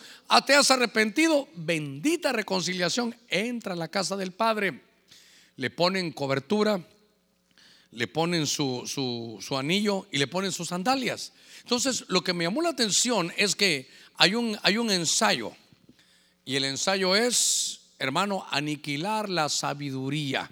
[0.46, 3.14] te has arrepentido, bendita reconciliación.
[3.28, 4.80] Entra a la casa del padre,
[5.56, 6.84] le ponen cobertura,
[7.92, 11.32] le ponen su, su, anillo y le ponen sus sandalias.
[11.60, 15.52] Entonces, lo que me llamó la atención es que hay un, hay un ensayo.
[16.44, 20.50] Y el ensayo es, hermano, aniquilar la sabiduría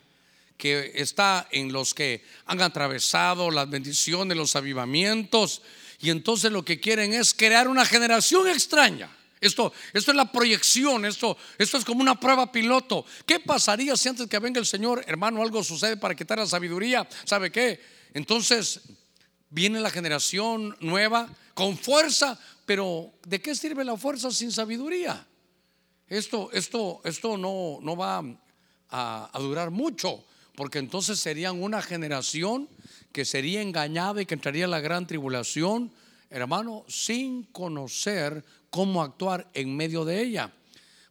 [0.57, 5.63] que está en los que han atravesado las bendiciones, los avivamientos.
[6.01, 11.05] Y entonces lo que quieren es crear una generación extraña esto, esto es la proyección,
[11.07, 13.05] esto, esto es como una prueba piloto.
[13.25, 17.09] ¿Qué pasaría si antes que venga el Señor, hermano, algo sucede para quitar la sabiduría?
[17.25, 17.81] ¿Sabe qué?
[18.13, 18.81] Entonces
[19.49, 25.27] viene la generación nueva con fuerza, pero ¿de qué sirve la fuerza sin sabiduría?
[26.07, 28.23] Esto, esto, esto no, no va
[28.91, 30.25] a, durar mucho,
[30.57, 32.69] porque entonces serían una generación
[33.13, 35.93] que sería engañada y que entraría en la gran tribulación,
[36.29, 40.53] hermano, sin conocer cómo actuar en medio de ella.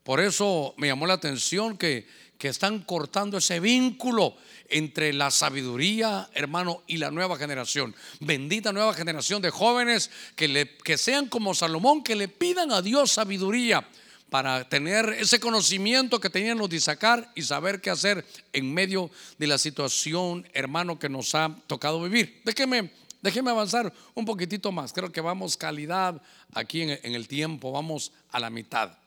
[0.04, 4.36] Por eso me llamó la atención que, que están cortando ese vínculo
[4.70, 7.94] entre la sabiduría, hermano, y la nueva generación.
[8.22, 12.82] Bendita nueva generación de jóvenes que, le, que sean como Salomón, que le pidan a
[12.82, 13.86] Dios sabiduría
[14.30, 19.10] para tener ese conocimiento que tenían los de sacar y saber qué hacer en medio
[19.38, 22.42] de la situación, hermano, que nos ha tocado vivir.
[22.46, 24.94] Déjeme, déjeme avanzar un poquitito más.
[24.94, 26.22] Creo que vamos calidad
[26.54, 28.98] aquí en, el tiempo, vamos a la mitad.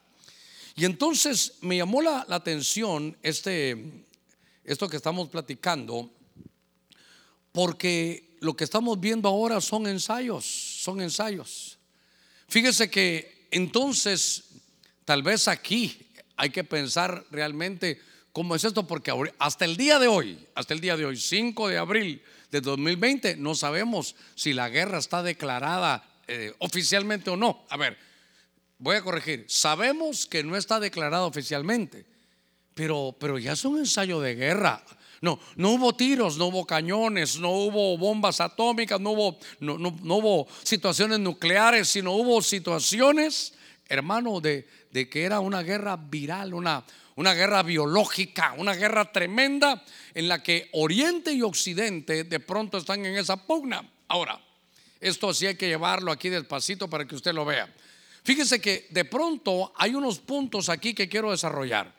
[0.75, 4.05] Y entonces me llamó la, atención este,
[4.65, 6.11] esto que estamos platicando,
[7.53, 11.79] porque lo que estamos viendo ahora son ensayos, son ensayos.
[12.49, 14.45] Fíjese que entonces
[15.05, 15.99] Tal vez aquí
[16.37, 18.01] hay que pensar realmente
[18.33, 21.69] cómo es esto, porque hasta el día de hoy, hasta el día de hoy, 5
[21.69, 22.23] de abril
[22.53, 27.65] de 2020, no sabemos si la guerra está declarada eh, oficialmente o no.
[27.71, 27.97] A ver,
[28.79, 32.05] voy a corregir, sabemos que no está declarada oficialmente,
[32.75, 34.85] pero, pero ya es un ensayo de guerra.
[35.23, 40.17] No, no hubo tiros, no hubo cañones, no hubo bombas atómicas, no hubo, no, no
[40.17, 43.55] hubo situaciones nucleares, sino hubo situaciones,
[43.89, 46.85] hermano, de, de que era una guerra viral, una,
[47.17, 53.05] una guerra biológica, una guerra tremenda en la que Oriente y Occidente de pronto están
[53.05, 53.89] en esa pugna.
[54.09, 54.41] Ahora,
[55.01, 57.73] esto sí hay que llevarlo aquí despacito para que usted lo vea.
[58.25, 61.93] Fíjese que de pronto hay unos puntos aquí que quiero desarrollar.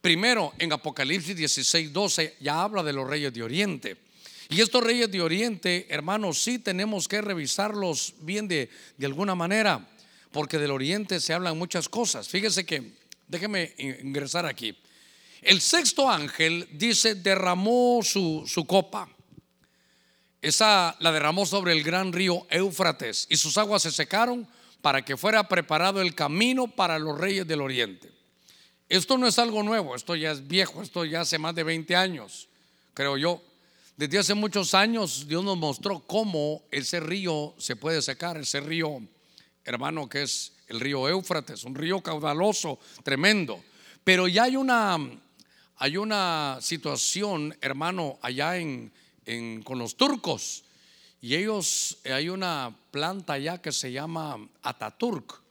[0.00, 3.96] Primero, en Apocalipsis 16, 12 ya habla de los reyes de Oriente.
[4.50, 9.86] Y estos reyes de Oriente, hermanos, sí tenemos que revisarlos bien de, de alguna manera
[10.32, 12.28] porque del oriente se hablan muchas cosas.
[12.28, 12.92] Fíjese que,
[13.28, 14.76] déjeme ingresar aquí.
[15.42, 19.08] El sexto ángel dice, derramó su, su copa.
[20.42, 24.48] Esa la derramó sobre el gran río Éufrates y sus aguas se secaron
[24.80, 28.10] para que fuera preparado el camino para los reyes del oriente.
[28.88, 31.94] Esto no es algo nuevo, esto ya es viejo, esto ya hace más de 20
[31.94, 32.48] años,
[32.94, 33.42] creo yo.
[33.96, 39.02] Desde hace muchos años Dios nos mostró cómo ese río se puede secar, ese río
[39.64, 43.62] hermano, que es el río Éufrates, un río caudaloso, tremendo.
[44.04, 44.98] Pero ya hay una,
[45.76, 48.92] hay una situación, hermano, allá en,
[49.64, 50.64] con los turcos.
[51.20, 55.42] Y ellos, hay una planta allá que se llama Ataturk.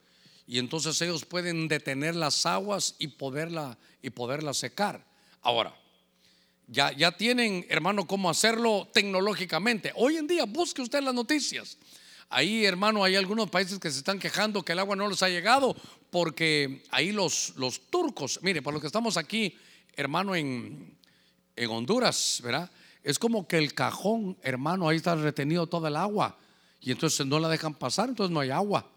[0.47, 5.03] Y entonces ellos pueden detener las aguas y poderla, y poderla secar.
[5.41, 5.75] Ahora,
[6.67, 9.91] ya, ya tienen, hermano, cómo hacerlo tecnológicamente.
[9.95, 11.77] Hoy en día, busque usted las noticias.
[12.30, 15.30] Ahí, hermano, hay algunos países que se están quejando que el agua no les ha
[15.30, 15.76] llegado
[16.10, 19.56] porque ahí los, los turcos, mire, para los que estamos aquí,
[19.96, 20.98] hermano, en,
[21.56, 22.70] en Honduras, ¿verdad?
[23.04, 26.38] Es como que el cajón, hermano, ahí está retenido toda el agua
[26.82, 28.90] y entonces no la dejan pasar, entonces no hay agua.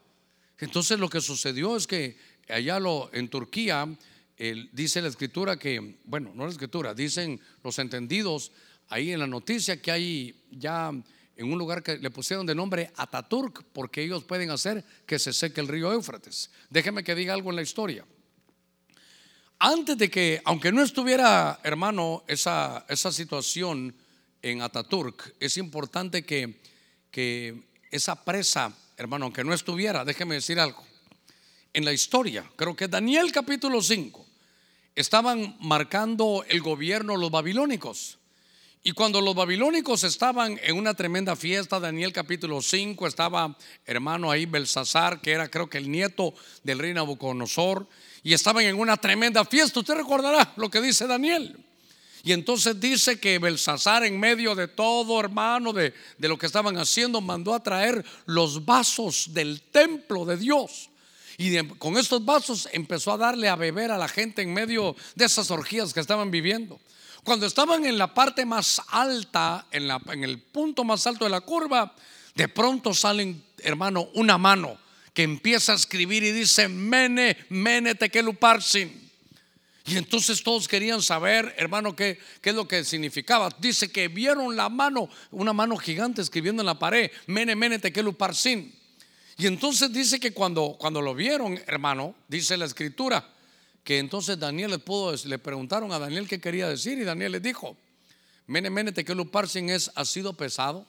[0.59, 2.17] Entonces lo que sucedió es que
[2.49, 2.79] allá
[3.13, 3.89] en Turquía
[4.73, 8.53] dice la escritura que, bueno, no la escritura, dicen los entendidos
[8.89, 10.93] ahí en la noticia que hay ya
[11.41, 15.33] en un lugar que le pusieron de nombre Ataturk, porque ellos pueden hacer que se
[15.33, 16.51] seque el río Éufrates.
[16.69, 18.05] Déjeme que diga algo en la historia.
[19.59, 23.95] Antes de que, aunque no estuviera, hermano, esa, esa situación
[24.43, 26.61] en Ataturk, es importante que,
[27.11, 30.85] que esa presa, hermano, aunque no estuviera, déjeme decir algo.
[31.73, 34.27] En la historia, creo que Daniel capítulo 5,
[34.95, 38.20] estaban marcando el gobierno los babilónicos.
[38.83, 44.47] Y cuando los babilónicos estaban en una tremenda fiesta, Daniel capítulo 5, estaba hermano ahí
[44.47, 47.87] Belsasar, que era creo que el nieto del rey Nabucodonosor,
[48.23, 49.81] y estaban en una tremenda fiesta.
[49.81, 51.63] Usted recordará lo que dice Daniel.
[52.23, 56.79] Y entonces dice que Belsasar en medio de todo, hermano, de, de lo que estaban
[56.79, 60.89] haciendo, mandó a traer los vasos del templo de Dios.
[61.37, 65.27] Y con estos vasos empezó a darle a beber a la gente en medio de
[65.27, 66.81] esas orgías que estaban viviendo.
[67.25, 71.95] Cuando estaban en la parte más alta, en, el punto más alto de la curva,
[72.35, 74.79] de pronto salen, hermano, una mano
[75.13, 79.11] que empieza a escribir y dice, Mene, Mene Tekeluparsin.
[79.87, 83.51] Y entonces todos querían saber, hermano, qué, es lo que significaba.
[83.59, 88.75] Dice que vieron la mano, una mano gigante escribiendo en la pared, Mene, Mene Tekeluparsin.
[89.37, 93.27] Y entonces dice que cuando lo vieron, hermano, dice la escritura,
[93.85, 97.43] que entonces Daniel le pudo, le preguntaron a Daniel qué quería decir y Daniel les
[97.43, 97.77] dijo,
[98.51, 98.93] Mene, mene,
[99.31, 100.85] parsin es, ha sido pesado,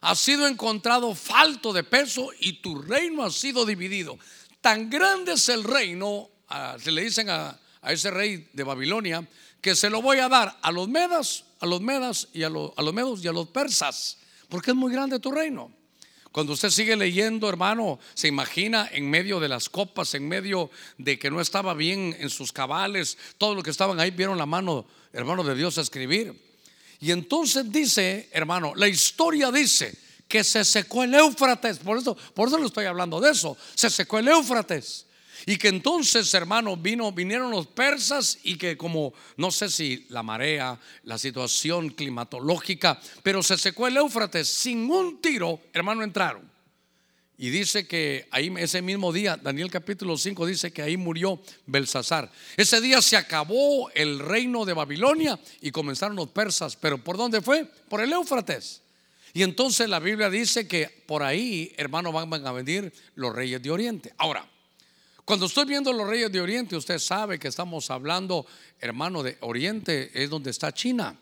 [0.00, 4.16] ha sido encontrado falto de peso y tu reino ha sido dividido.
[4.60, 6.30] Tan grande es el reino,
[6.78, 9.28] se le dicen a, ese rey de Babilonia,
[9.60, 12.82] que se lo voy a dar a los medas, a los medas y a, a
[12.82, 14.18] los medos y a los persas,
[14.48, 15.72] porque es muy grande tu reino.
[16.34, 20.68] Cuando usted sigue leyendo, hermano, se imagina en medio de las copas, en medio
[20.98, 24.44] de que no estaba bien en sus cabales, todos los que estaban ahí vieron la
[24.44, 26.34] mano, hermano, de Dios a escribir.
[26.98, 32.48] Y entonces dice, hermano, la historia dice que se secó el Éufrates, por eso, por
[32.48, 35.06] eso le estoy hablando de eso, se secó el Éufrates.
[35.46, 40.22] Y que entonces, hermano, vino, vinieron los persas y que como, no sé si la
[40.22, 46.54] marea, la situación climatológica, pero se secó el Éufrates sin un tiro, hermano, entraron.
[47.36, 52.30] Y dice que ahí ese mismo día, Daniel capítulo 5 dice que ahí murió Belsasar.
[52.56, 56.76] Ese día se acabó el reino de Babilonia y comenzaron los persas.
[56.76, 57.64] Pero ¿por dónde fue?
[57.88, 58.82] Por el Éufrates.
[59.32, 63.70] Y entonces la Biblia dice que por ahí, hermano, van a venir los reyes de
[63.72, 64.14] Oriente.
[64.16, 64.48] Ahora,
[65.24, 68.46] cuando estoy viendo los reyes de Oriente, usted sabe que estamos hablando,
[68.78, 71.18] hermano, de Oriente es donde está China.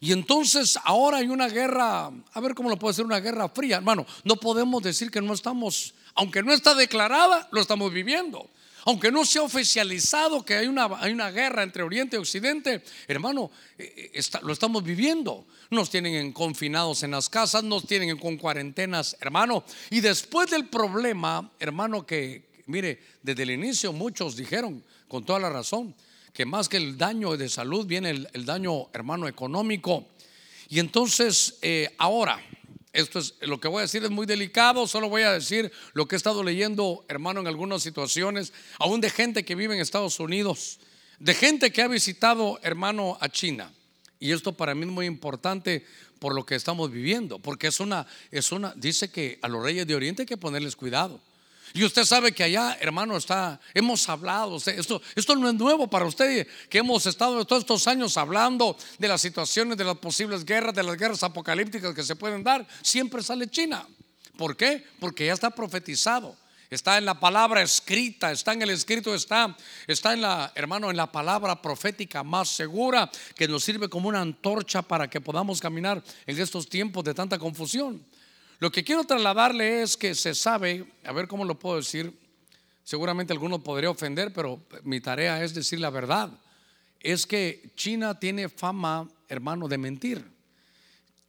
[0.00, 3.76] Y entonces ahora hay una guerra, a ver cómo lo puedo decir, una guerra fría.
[3.76, 8.48] Hermano, no podemos decir que no estamos, aunque no está declarada, lo estamos viviendo.
[8.84, 12.82] Aunque no se ha oficializado que hay una, hay una guerra entre Oriente y Occidente,
[13.06, 15.46] hermano, eh, eh, lo estamos viviendo.
[15.70, 19.64] Nos tienen confinados en las casas, nos tienen con cuarentenas, hermano.
[19.90, 25.50] Y después del problema, hermano, que mire, desde el inicio muchos dijeron, con toda la
[25.50, 25.94] razón,
[26.32, 30.06] que más que el daño de salud viene el, daño, hermano, económico.
[30.68, 32.40] Y entonces, eh, ahora,
[32.92, 36.06] esto es lo que voy a decir es muy delicado, solo voy a decir lo
[36.06, 40.20] que he estado leyendo, hermano, en algunas situaciones, aún de gente que vive en Estados
[40.20, 40.78] Unidos,
[41.18, 43.72] de gente que ha visitado, hermano, a China.
[44.20, 45.84] Y esto para mí es muy importante
[46.18, 49.86] por lo que estamos viviendo, porque es una, es una, dice que a los reyes
[49.86, 51.20] de Oriente hay que ponerles cuidado.
[51.74, 56.06] Y usted sabe que allá, hermano, está, hemos hablado, esto, esto no es nuevo para
[56.06, 60.74] usted, que hemos estado todos estos años hablando de las situaciones, de las posibles guerras,
[60.74, 62.66] de las guerras apocalípticas que se pueden dar.
[62.82, 63.86] Siempre sale China.
[64.36, 64.84] ¿Por qué?
[65.00, 66.36] Porque ya está profetizado.
[66.70, 69.56] Está en la palabra escrita, está en el escrito, está,
[69.86, 74.20] está en la, hermano, en la palabra profética más segura que nos sirve como una
[74.20, 78.04] antorcha para que podamos caminar en estos tiempos de tanta confusión.
[78.60, 82.12] Lo que quiero trasladarle es que se sabe, a ver cómo lo puedo decir,
[82.82, 86.30] seguramente alguno podría ofender, pero mi tarea es decir la verdad.
[86.98, 90.37] Es que China tiene fama, hermano, de mentir.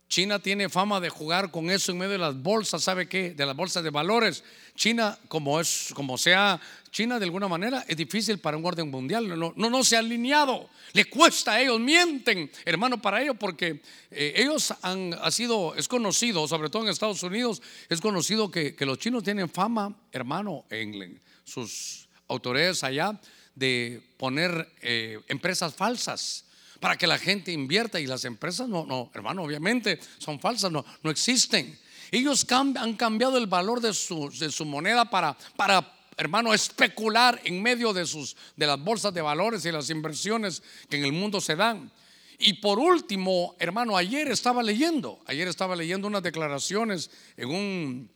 [0.09, 3.35] China tiene fama de jugar con eso en medio de las bolsas, ¿sabe qué?
[3.35, 4.43] De las bolsas de valores.
[4.75, 9.37] China, como es, como sea, China de alguna manera es difícil para un orden mundial.
[9.37, 10.67] No, no, se ha alineado.
[10.93, 15.87] Le cuesta a ellos, mienten, hermano, para ellos, porque eh, ellos han ha sido, es
[15.87, 21.21] conocido, sobre todo en Estados Unidos, es conocido que, los chinos tienen fama, hermano, en
[21.43, 23.21] sus autoridades allá,
[23.53, 26.45] de poner eh, empresas falsas
[26.79, 30.85] para que la gente invierta y las empresas no, no, hermano, obviamente son falsas, no,
[31.03, 31.77] no existen.
[32.11, 37.61] Ellos han cambiado el valor de su, de su moneda para, para, hermano, especular en
[37.61, 41.39] medio de, sus, de las bolsas de valores y las inversiones que en el mundo
[41.39, 41.91] se dan.
[42.39, 48.09] Y por último, hermano, ayer estaba leyendo, ayer estaba leyendo unas declaraciones en un,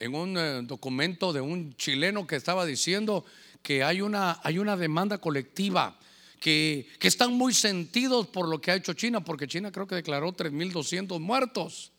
[0.00, 3.24] en un eh, documento de un chileno que estaba diciendo
[3.62, 5.98] que hay una, hay una demanda colectiva
[6.46, 10.32] que, están muy sentidos por lo que ha hecho China, porque China creo que declaró
[10.32, 11.90] 3.200 muertos.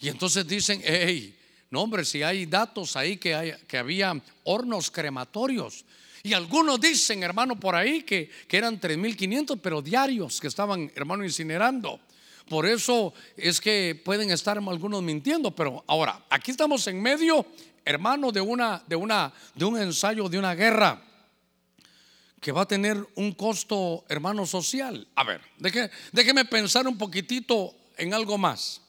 [0.00, 1.36] Y entonces dicen, hey,
[1.68, 5.84] no hombre, si hay datos ahí que, que había hornos crematorios.
[6.22, 11.22] Y algunos dicen, hermano, por ahí que, que eran 3.500, pero diarios que estaban, hermano,
[11.22, 12.00] incinerando.
[12.48, 17.44] Por eso es que pueden estar algunos mintiendo, pero ahora, aquí estamos en medio,
[17.84, 21.02] hermano, de una, de una, de un ensayo, de una guerra
[22.44, 25.08] que va a tener un costo, hermano, social.
[25.14, 25.40] A ver,
[26.12, 28.82] déjeme pensar un poquitito en algo más.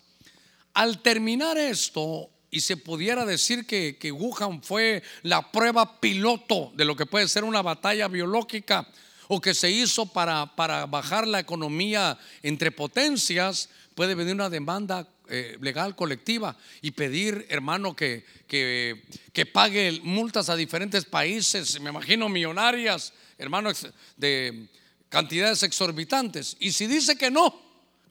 [0.73, 6.83] Al terminar esto, y se pudiera decir que, que Wuhan fue la prueba piloto de
[6.83, 8.89] lo que puede ser una batalla biológica
[9.29, 15.07] o que se hizo para, para bajar la economía entre potencias, puede venir una demanda
[15.29, 19.03] eh, legal colectiva y pedir, hermano, que, que,
[19.33, 23.71] que pague multas a diferentes países, me imagino millonarias, hermano,
[24.17, 24.67] de
[25.09, 26.57] cantidades exorbitantes.
[26.59, 27.59] Y si dice que no,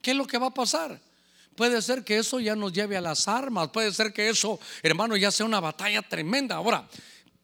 [0.01, 0.99] ¿qué es lo que va a pasar?
[1.55, 5.15] Puede ser que eso ya nos lleve a las armas, puede ser que eso, hermano,
[5.15, 6.55] ya sea una batalla tremenda.
[6.55, 6.87] Ahora,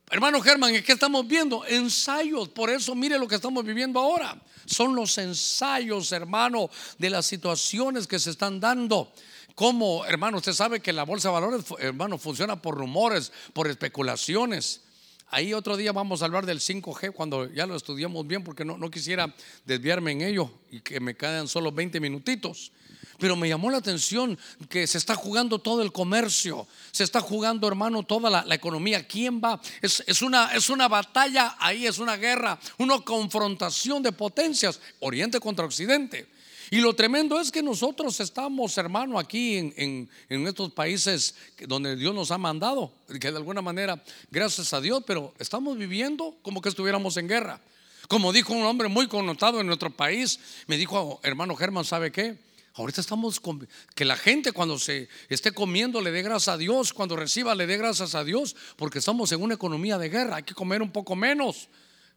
[0.09, 1.65] hermano Germán, ¿qué estamos viendo?
[1.65, 4.41] Ensayos, por eso mire lo que estamos viviendo ahora.
[4.65, 9.13] Son los ensayos, hermano, de las situaciones que se están dando.
[9.55, 14.81] Como, hermano, usted sabe que la bolsa de valores, hermano, funciona por rumores, por especulaciones.
[15.29, 18.77] Ahí otro día vamos a hablar del 5G cuando ya lo estudiamos bien porque no,
[18.77, 19.33] no quisiera
[19.65, 22.71] desviarme en ello y que me quedan solo 20 minutitos.
[23.17, 24.37] Pero me llamó la atención
[24.67, 29.07] que se está jugando todo el comercio, se está jugando, hermano, toda la, economía.
[29.07, 29.61] ¿Quién va?
[29.81, 35.39] Es, es, una, es una batalla, ahí es una guerra, una confrontación de potencias, Oriente
[35.39, 36.27] contra Occidente.
[36.74, 41.36] Y lo tremendo es que nosotros estamos, hermano, aquí en, estos países
[41.67, 44.01] donde Dios nos ha mandado, que de alguna manera,
[44.32, 47.59] gracias a Dios, pero estamos viviendo como que estuviéramos en guerra.
[48.07, 52.39] Como dijo un hombre muy connotado en nuestro país, me dijo, hermano Germán, ¿sabe qué?
[52.76, 56.93] Ahorita estamos con, que la gente cuando se esté comiendo le dé gracias a Dios,
[56.93, 60.43] cuando reciba le dé gracias a Dios, porque estamos en una economía de guerra, hay
[60.43, 61.67] que comer un poco menos.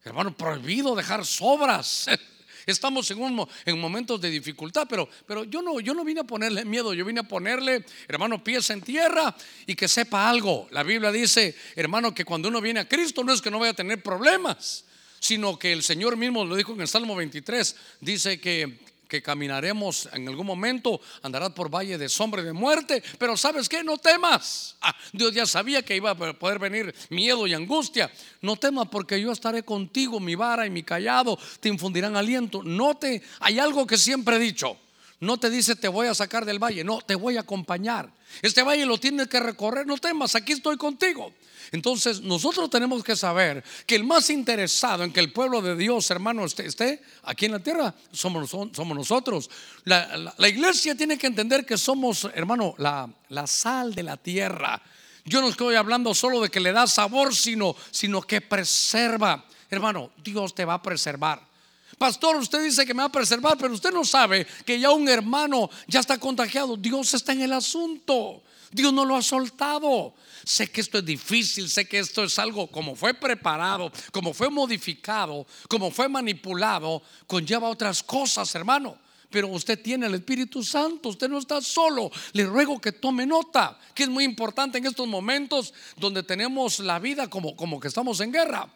[0.05, 2.07] Hermano, prohibido dejar sobras.
[2.67, 6.25] Estamos en, un, en momentos de dificultad, pero, pero yo, no, yo no vine a
[6.25, 9.35] ponerle miedo, yo vine a ponerle, hermano, pies en tierra
[9.67, 10.69] y que sepa algo.
[10.71, 13.73] La Biblia dice, hermano, que cuando uno viene a Cristo no es que no vaya
[13.73, 14.85] a tener problemas,
[15.21, 18.79] sino que el Señor mismo lo dijo en el Salmo 23, dice que
[19.15, 23.69] que caminaremos en algún momento, andarás por valle de sombra y de muerte, pero sabes
[23.69, 24.75] que no temas.
[24.81, 28.11] Ah, Dios ya sabía que iba a poder venir miedo y angustia.
[28.41, 32.65] No temas porque yo estaré contigo, mi vara y mi callado te infundirán aliento.
[32.65, 34.77] No te, hay algo que siempre he dicho.
[35.25, 38.11] No te dice te voy a sacar del valle, no, te voy a acompañar.
[38.43, 41.33] Este valle lo tienes que recorrer, no temas, aquí estoy contigo.
[41.73, 46.11] Entonces nosotros tenemos que saber que el más interesado en que el pueblo de Dios,
[46.11, 49.51] hermano, esté, aquí en la tierra, somos, nosotros.
[49.85, 54.81] La, iglesia tiene que entender que somos, hermano, la, la sal de la tierra.
[55.25, 59.45] Yo no estoy hablando solo de que le da sabor, sino, sino que preserva.
[59.71, 61.54] Hermano, Dios te va a preservar.
[61.99, 65.09] Pastor, usted dice que me va a preservar, pero usted no sabe que ya un
[65.09, 66.77] hermano ya está contagiado.
[66.77, 68.43] Dios está en el asunto.
[68.71, 70.15] Dios no lo ha soltado.
[70.45, 74.51] Sé que esto es difícil, sé que esto es algo como fue preparado, como fue
[74.51, 78.99] modificado, como fue manipulado, conlleva otras cosas, hermano.
[79.31, 82.11] Pero usted tiene el Espíritu Santo, usted no está solo.
[82.33, 86.99] Le ruego que tome nota, que es muy importante en estos momentos donde tenemos la
[86.99, 88.69] vida como, como que estamos en guerra.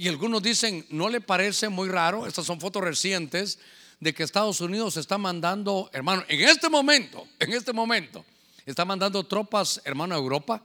[0.00, 2.26] Y algunos dicen, ¿no le parece muy raro?
[2.26, 3.58] Estas son fotos recientes
[4.00, 8.24] de que Estados Unidos está mandando, hermano, en este momento, en este momento,
[8.64, 10.62] está mandando tropas, hermano, a Europa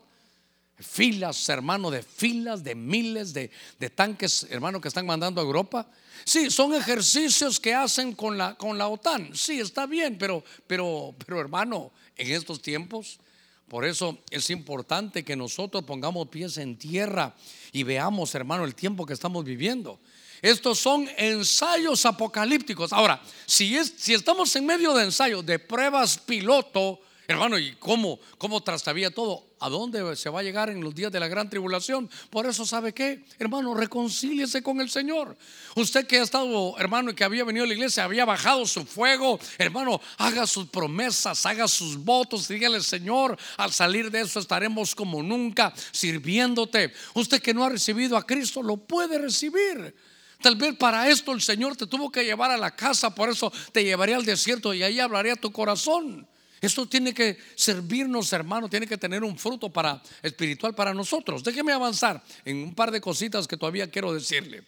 [0.80, 3.50] filas, hermano, de filas, de miles de,
[3.94, 5.86] tanques, hermano, que están mandando a Europa.
[6.24, 9.36] Sí, son ejercicios que hacen con la, con la OTAN.
[9.36, 13.20] Sí, está bien, pero, pero, pero hermano, en estos tiempos,
[13.68, 17.36] por eso es importante que nosotros pongamos pies en tierra
[17.72, 20.00] y veamos, hermano, el tiempo que estamos viviendo.
[20.42, 22.94] Estos son ensayos apocalípticos.
[22.94, 28.20] Ahora, si, es, si estamos en medio de ensayos, de pruebas piloto, Hermano, ¿y cómo,
[28.38, 29.44] cómo trastabía todo?
[29.66, 32.08] ¿A dónde se va a llegar en los días de la gran tribulación?
[32.30, 33.26] Por eso, ¿sabe qué?
[33.40, 35.36] Hermano, reconcíliese con el Señor.
[35.76, 38.86] Usted que ha estado, hermano, y que había venido a la iglesia, había bajado su
[38.86, 39.40] fuego.
[39.58, 42.48] Hermano, haga sus promesas, haga sus votos.
[42.48, 46.94] Dígale, Señor, al salir de eso estaremos como nunca sirviéndote.
[47.16, 49.96] Usted que no ha recibido a Cristo, lo puede recibir.
[50.44, 53.52] Tal vez para esto el Señor te tuvo que llevar a la casa, por eso
[53.72, 56.28] te llevaría al desierto y ahí hablaría tu corazón.
[56.66, 61.44] Esto tiene que servirnos, hermano, tiene que tener un fruto para, espiritual para nosotros.
[61.44, 64.64] Déjeme avanzar en un par de cositas que todavía quiero decirle.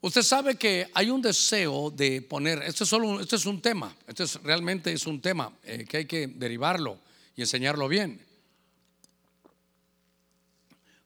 [0.00, 3.94] Usted sabe que hay un deseo de poner, este es, solo, este es un tema,
[4.06, 6.98] este es, realmente es un tema eh, que hay que derivarlo
[7.36, 8.20] y enseñarlo bien.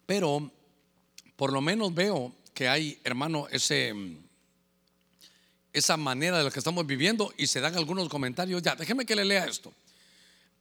[0.07, 0.51] Pero
[1.35, 3.93] por lo menos veo que hay, hermano, ese
[5.79, 8.63] esa manera de la que estamos viviendo y se dan algunos comentarios.
[8.63, 9.75] Ya, déjeme que le lea esto.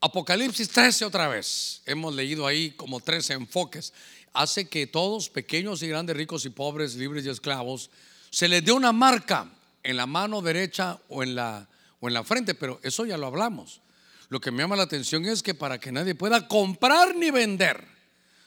[0.01, 1.81] Apocalipsis 13 otra vez.
[1.85, 3.93] Hemos leído ahí como 13 enfoques.
[4.33, 7.89] Hace que todos, pequeños y grandes, ricos y pobres, libres y esclavos,
[8.29, 9.49] se les dé una marca
[9.83, 11.69] en la mano derecha o en la,
[12.01, 13.79] o en la frente, pero eso ya lo hablamos.
[14.27, 17.87] Lo que me llama la atención es que para que nadie pueda comprar ni vender,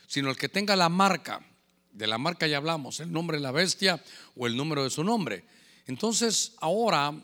[0.07, 1.41] sino el que tenga la marca,
[1.93, 4.05] de la marca ya hablamos, el nombre de la bestia
[4.37, 5.45] o el número de su nombre
[5.89, 7.15] entonces, ahora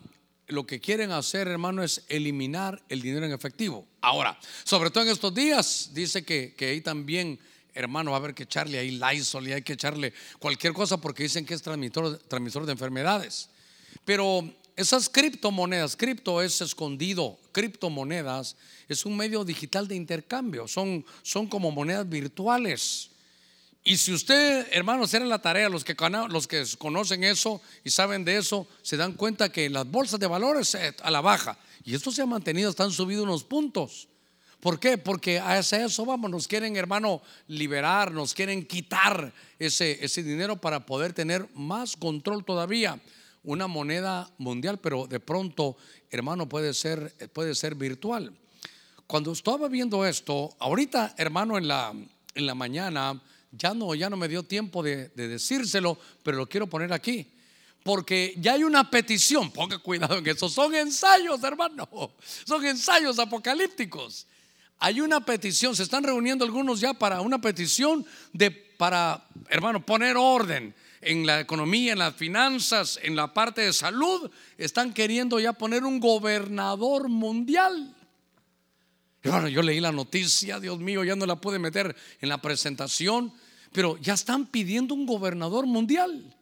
[0.49, 3.87] lo que quieren hacer, hermano, es eliminar el dinero en efectivo.
[4.01, 7.39] Ahora, sobre todo en estos días, dice que, que ahí también,
[7.75, 11.23] hermano, va a haber que echarle ahí Lysol y hay que echarle cualquier cosa porque
[11.23, 13.51] dicen que es transmisor, transmisor de enfermedades.
[14.05, 18.57] Pero esas criptomonedas, cripto es escondido, criptomonedas
[18.89, 23.11] es un medio digital de intercambio, son, son como monedas virtuales.
[23.87, 25.95] Y si usted, hermanos, era la tarea, los que,
[26.31, 30.27] los que conocen eso y saben de eso, se dan cuenta que las bolsas de
[30.27, 31.59] valores a la baja.
[31.85, 34.09] Y esto se ha mantenido, están subidos unos puntos.
[34.61, 34.97] ¿Por qué?
[34.97, 40.87] Porque a eso vamos, nos quieren, hermano, liberar, nos quieren quitar ese, ese dinero para
[40.87, 42.99] poder tener más control todavía.
[43.43, 45.77] Una moneda mundial, pero de pronto,
[46.11, 48.35] hermano, puede ser, puede ser virtual.
[49.07, 51.93] Cuando estaba viendo esto, ahorita, hermano, en la,
[52.35, 53.21] en la mañana,
[53.57, 57.31] ya no, ya no me dio tiempo de, decírselo, pero lo quiero poner aquí.
[57.83, 61.89] Porque ya hay una petición, ponga cuidado en eso, son ensayos, hermano,
[62.47, 64.27] son ensayos apocalípticos.
[64.79, 70.17] Hay una petición, se están reuniendo algunos ya para una petición de para, hermano, poner
[70.17, 75.53] orden en la economía, en las finanzas, en la parte de salud, están queriendo ya
[75.53, 77.95] poner un gobernador mundial.
[79.23, 83.33] Hermano, yo leí la noticia, Dios mío, ya no la pude meter en la presentación,
[83.75, 86.33] pero ya están pidiendo un gobernador mundial.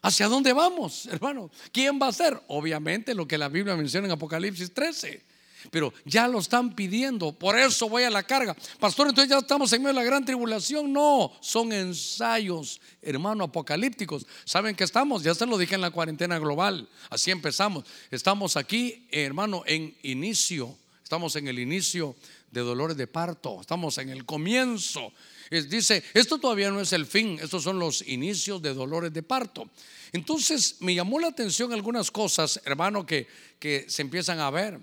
[0.00, 1.50] ¿Hacia dónde vamos, hermano?
[1.72, 2.40] ¿Quién va a ser?
[2.46, 5.24] Obviamente lo que la Biblia menciona en Apocalipsis 13.
[5.72, 8.54] Pero ya lo están pidiendo, por eso voy a la carga.
[8.78, 10.92] Pastor, entonces ya estamos en medio de la gran tribulación.
[10.92, 14.24] No, son ensayos, hermano, apocalípticos.
[14.44, 15.24] ¿Saben que estamos?
[15.24, 16.88] Ya se lo dije en la cuarentena global.
[17.10, 17.84] Así empezamos.
[18.12, 20.76] Estamos aquí, hermano, en inicio.
[21.02, 22.14] Estamos en el inicio
[22.52, 23.60] de dolores de parto.
[23.60, 25.12] Estamos en el comienzo
[25.60, 29.68] dice, esto todavía no es el fin, estos son los inicios de dolores de parto.
[30.12, 33.26] Entonces me llamó la atención algunas cosas, hermano, que,
[33.58, 34.78] que se empiezan a ver,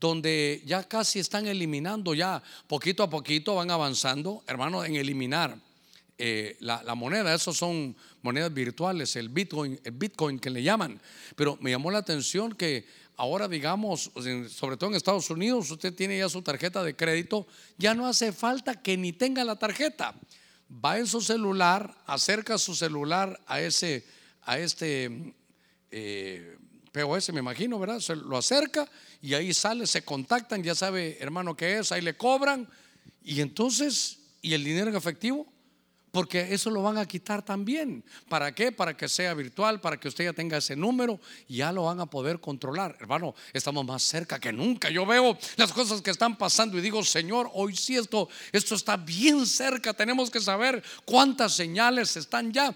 [0.00, 5.56] donde ya casi están eliminando, ya poquito a poquito van avanzando, hermano, en eliminar
[6.18, 7.34] eh, la, la, moneda.
[7.34, 11.00] Esos son monedas virtuales, el Bitcoin, el Bitcoin que le llaman.
[11.36, 12.84] Pero me llamó la atención que
[13.16, 14.10] ahora digamos,
[14.48, 17.46] sobre todo en Estados Unidos, usted tiene ya su tarjeta de crédito,
[17.78, 20.14] ya no hace falta que ni tenga la tarjeta.
[20.84, 24.06] Va en su celular, acerca su celular a ese,
[24.42, 25.34] a este
[25.90, 26.56] eh,
[26.92, 28.00] POS, me imagino, ¿verdad?
[28.24, 28.88] Lo acerca
[29.20, 32.68] y ahí sale, se contactan, ya sabe, hermano, qué es, ahí le cobran.
[33.22, 35.51] Y entonces, ¿y el dinero en efectivo?
[36.12, 38.04] Porque eso lo van a quitar también.
[38.28, 38.70] ¿Para qué?
[38.70, 42.06] Para que sea virtual, para que usted ya tenga ese número ya lo van a
[42.06, 42.96] poder controlar.
[43.00, 44.90] Hermano, estamos más cerca que nunca.
[44.90, 48.96] Yo veo las cosas que están pasando y digo, Señor, hoy sí esto, esto está
[48.96, 49.94] bien cerca.
[49.94, 52.74] Tenemos que saber cuántas señales están ya.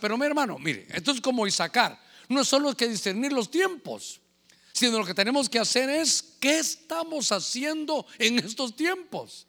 [0.00, 2.00] Pero mi hermano, mire, esto es como sacar.
[2.28, 4.20] No es solo que discernir los tiempos,
[4.72, 9.46] sino lo que tenemos que hacer es qué estamos haciendo en estos tiempos.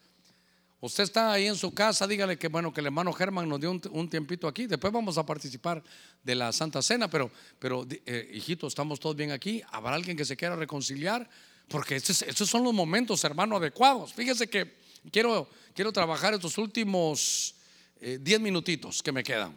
[0.83, 3.71] Usted está ahí en su casa, dígale que bueno, que el hermano Germán nos dio
[3.71, 4.67] un, tiempito aquí.
[4.67, 5.81] Después vamos a participar
[6.21, 9.61] de la Santa Cena, pero, pero eh, hijito, estamos todos bien aquí.
[9.71, 11.29] ¿Habrá alguien que se quiera reconciliar?
[11.69, 14.13] Porque estos, son los momentos, hermano, adecuados.
[14.13, 14.75] Fíjese que
[15.09, 17.55] quiero, quiero trabajar estos últimos
[18.01, 19.55] 10 eh, minutitos que me quedan.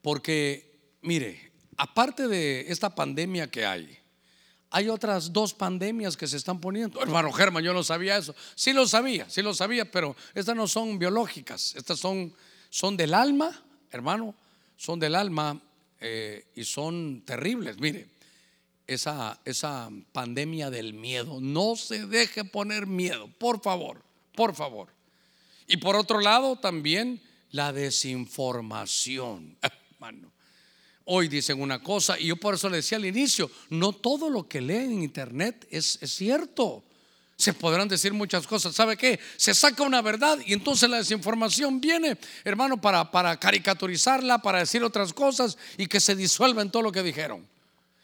[0.00, 3.99] Porque, mire, aparte de esta pandemia que hay,
[4.70, 7.02] hay otras dos pandemias que se están poniendo.
[7.02, 8.34] Hermano Germán, yo no sabía eso.
[8.54, 11.74] Sí lo sabía, sí lo sabía, pero estas no son biológicas.
[11.76, 12.32] Estas son,
[12.70, 14.34] son del alma, hermano,
[14.76, 15.60] son del alma
[16.00, 17.78] eh, y son terribles.
[17.78, 18.08] Mire,
[18.86, 21.38] esa, esa pandemia del miedo.
[21.40, 24.02] No se deje poner miedo, por favor,
[24.36, 24.88] por favor.
[25.66, 29.56] Y por otro lado, también la desinformación,
[29.92, 30.30] hermano
[31.12, 34.46] hoy dicen una cosa y yo por eso le decía al inicio, no todo lo
[34.46, 36.84] que leen en internet es, cierto.
[37.36, 38.76] Se podrán decir muchas cosas.
[38.76, 39.18] ¿Sabe qué?
[39.36, 44.84] Se saca una verdad y entonces la desinformación viene, hermano, para, para caricaturizarla, para decir
[44.84, 47.44] otras cosas y que se disuelva en todo lo que dijeron.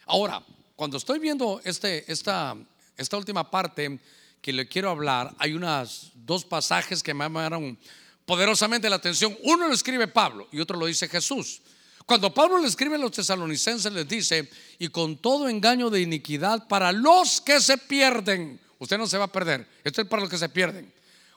[0.06, 0.42] Ahora,
[0.74, 2.56] cuando estoy viendo este, esta,
[2.96, 4.00] esta última parte
[4.42, 7.78] que le quiero hablar, hay unas dos pasajes que me llamaron
[8.24, 9.36] poderosamente la atención.
[9.44, 11.60] Uno lo escribe Pablo y otro lo dice Jesús.
[12.06, 14.48] Cuando Pablo le escribe a los tesalonicenses, les dice,
[14.78, 19.24] y con todo engaño de iniquidad para los que se pierden, usted no se va
[19.24, 20.92] a perder, esto es para los que se pierden.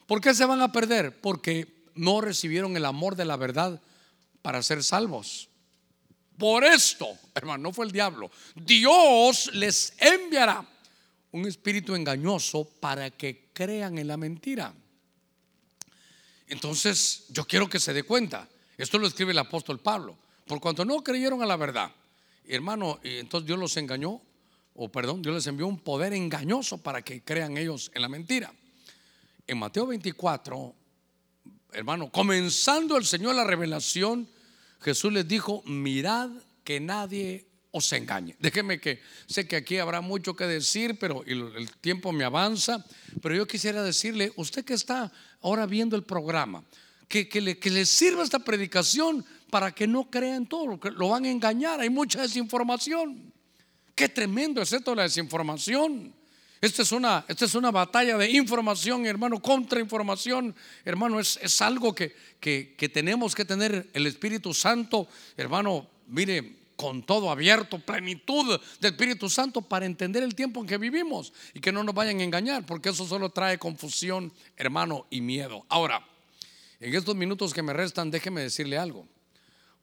[0.06, 1.20] ¿Por qué se van a perder?
[1.20, 3.82] Porque no recibieron el amor de la verdad
[4.44, 5.50] para ser salvos.
[6.38, 10.64] Por esto, hermano, no fue el diablo, Dios les enviará
[11.32, 14.72] un espíritu engañoso para que crean en la mentira.
[16.48, 18.48] Entonces, yo quiero que se dé cuenta,
[18.78, 20.29] esto lo escribe el apóstol Pablo.
[20.50, 21.91] Por cuanto no creyeron a la verdad,
[22.47, 24.20] hermano, entonces Dios los engañó,
[24.74, 28.52] o perdón, Dios les envió un poder engañoso para que crean ellos en la mentira.
[29.45, 30.74] En Mateo 24,
[31.74, 34.28] hermano, comenzando el Señor la revelación,
[34.82, 36.32] Jesús les dijo, mirad
[36.64, 38.36] que nadie os engañe.
[38.39, 42.84] Déjeme que sé que aquí habrá mucho que decir, pero el tiempo me avanza,
[43.22, 46.64] pero yo quisiera decirle, usted que está ahora viendo el programa,
[47.08, 51.26] que, que, le, que le sirva esta predicación para que no crean todo, lo, van
[51.26, 51.80] a engañar.
[51.80, 53.34] Hay mucha desinformación.
[53.95, 56.14] Qué tremendo es esto la desinformación.
[56.62, 60.54] Esta es una, esta es una batalla de información, hermano, contra información.
[60.84, 66.60] Hermano, es, es algo que, que, que tenemos que tener el Espíritu Santo, hermano, mire,
[66.76, 71.60] con todo abierto, plenitud del Espíritu Santo para entender el tiempo en que vivimos y
[71.60, 75.66] que no nos vayan a engañar, porque eso solo trae confusión, hermano, y miedo.
[75.68, 76.06] Ahora,
[76.80, 79.06] en estos minutos que me restan, déjeme decirle algo.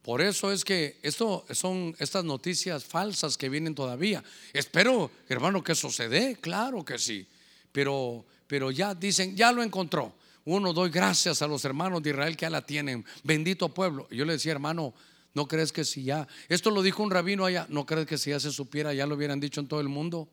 [0.06, 4.22] Por eso es que esto son estas noticias falsas que vienen todavía.
[4.52, 7.26] Espero, hermano, que sucede, claro que sí.
[7.72, 10.14] Pero, pero ya dicen, ya lo encontró.
[10.44, 13.04] Uno doy gracias a los hermanos de Israel que ya la tienen.
[13.24, 14.06] Bendito pueblo.
[14.12, 14.94] Yo le decía, hermano,
[15.34, 16.28] ¿no crees que si ya?
[16.48, 17.66] Esto lo dijo un rabino allá.
[17.68, 20.28] ¿No crees que si ya se supiera, ya lo hubieran dicho en todo el mundo?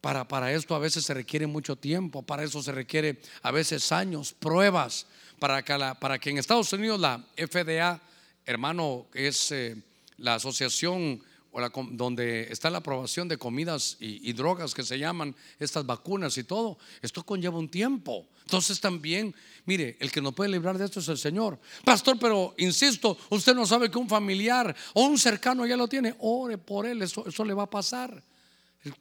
[0.00, 3.92] Para, para esto a veces se requiere mucho tiempo, para eso se requiere a veces
[3.92, 5.06] años, pruebas,
[5.38, 8.00] para que en Estados Unidos la FDA,
[8.48, 9.76] hermano, es eh,
[10.16, 11.22] la asociación
[11.52, 16.38] o la, donde está la aprobación de comidas y, drogas que se llaman estas vacunas
[16.38, 18.26] y todo, esto conlleva un tiempo.
[18.44, 19.34] Entonces también,
[19.66, 21.58] mire, el que no puede librar de esto es el Señor.
[21.84, 26.14] Pastor, pero insisto, usted no sabe que un familiar o un cercano ya lo tiene,
[26.20, 28.22] ore por él, eso, eso le va a pasar.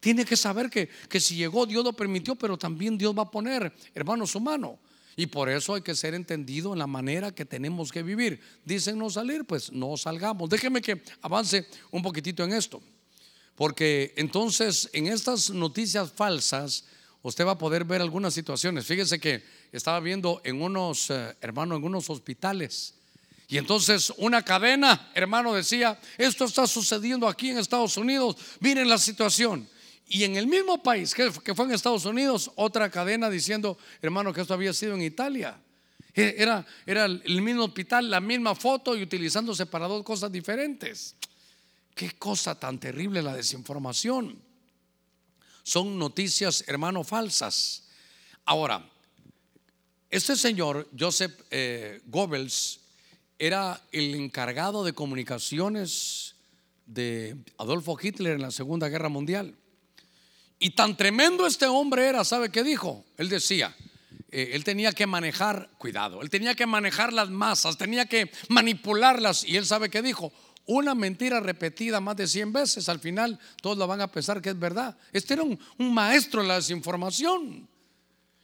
[0.01, 3.31] Tiene que saber que, que si llegó, Dios lo permitió, pero también Dios va a
[3.31, 4.77] poner, hermano, su mano.
[5.19, 8.39] Y por eso hay que ser entendido en la manera que tenemos que vivir.
[8.63, 10.47] Dicen no salir, pues no salgamos.
[10.47, 12.83] Déjeme que avance un poquitito en esto.
[13.55, 16.85] Porque entonces en estas noticias falsas
[17.23, 18.85] usted va a poder ver algunas situaciones.
[18.85, 22.93] Fíjese que estaba viendo en unos, eh, hermano, en unos hospitales.
[23.47, 28.99] Y entonces una cadena, hermano, decía, esto está sucediendo aquí en Estados Unidos, miren la
[28.99, 29.67] situación.
[30.07, 34.41] Y en el mismo país que, fue en Estados Unidos, otra cadena diciendo, hermano, que
[34.41, 35.59] esto había sido en Italia.
[36.13, 41.15] E, era, era el mismo hospital, la misma foto y utilizándose para dos cosas diferentes.
[41.93, 44.39] Qué cosa tan terrible la desinformación.
[45.63, 47.83] Son noticias, hermano, falsas.
[48.45, 48.89] Ahora,
[50.09, 52.79] este señor, Joseph eh, Goebbels,
[53.37, 56.35] era el encargado de comunicaciones
[56.85, 59.53] de Adolfo Hitler en la Segunda Guerra Mundial.
[60.59, 63.05] Y tan tremendo este hombre era, ¿sabe qué dijo?
[63.17, 63.75] Él decía,
[64.31, 69.43] eh, él tenía que manejar, cuidado, él tenía que manejar las masas, tenía que manipularlas.
[69.43, 70.33] Y él sabe qué dijo,
[70.65, 74.49] una mentira repetida más de 100 veces, al final todos la van a pensar que
[74.49, 74.97] es verdad.
[75.13, 77.67] Este era un, un maestro de la desinformación.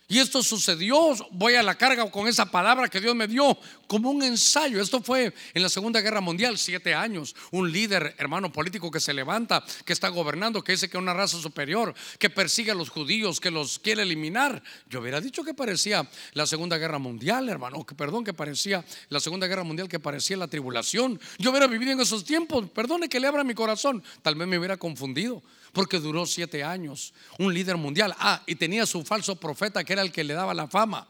[0.08, 3.58] Y esto sucedió, voy a la carga con esa palabra que Dios me dio
[3.94, 4.82] como un ensayo.
[4.82, 7.36] Esto fue en la Segunda Guerra Mundial, siete años.
[7.52, 11.14] Un líder, hermano político que se levanta, que está gobernando, que dice que es una
[11.14, 14.64] raza superior, que persigue a los judíos, que los quiere eliminar.
[14.90, 19.20] Yo hubiera dicho que parecía la Segunda Guerra Mundial, hermano, que perdón, que parecía la
[19.20, 21.22] Segunda Guerra Mundial, que parecía la tribulación.
[21.38, 24.58] Yo hubiera vivido en esos tiempos, perdone que le abra mi corazón, tal vez me
[24.58, 27.14] hubiera confundido porque duró siete años.
[27.38, 28.16] Un líder mundial.
[28.18, 31.08] Ah, y tenía su falso profeta que era el que le daba la fama.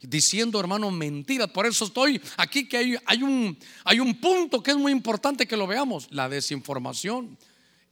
[0.00, 1.48] Diciendo, hermano, mentiras.
[1.50, 5.46] Por eso estoy aquí que hay, hay, un, hay un punto que es muy importante
[5.46, 6.08] que lo veamos.
[6.10, 7.36] La desinformación.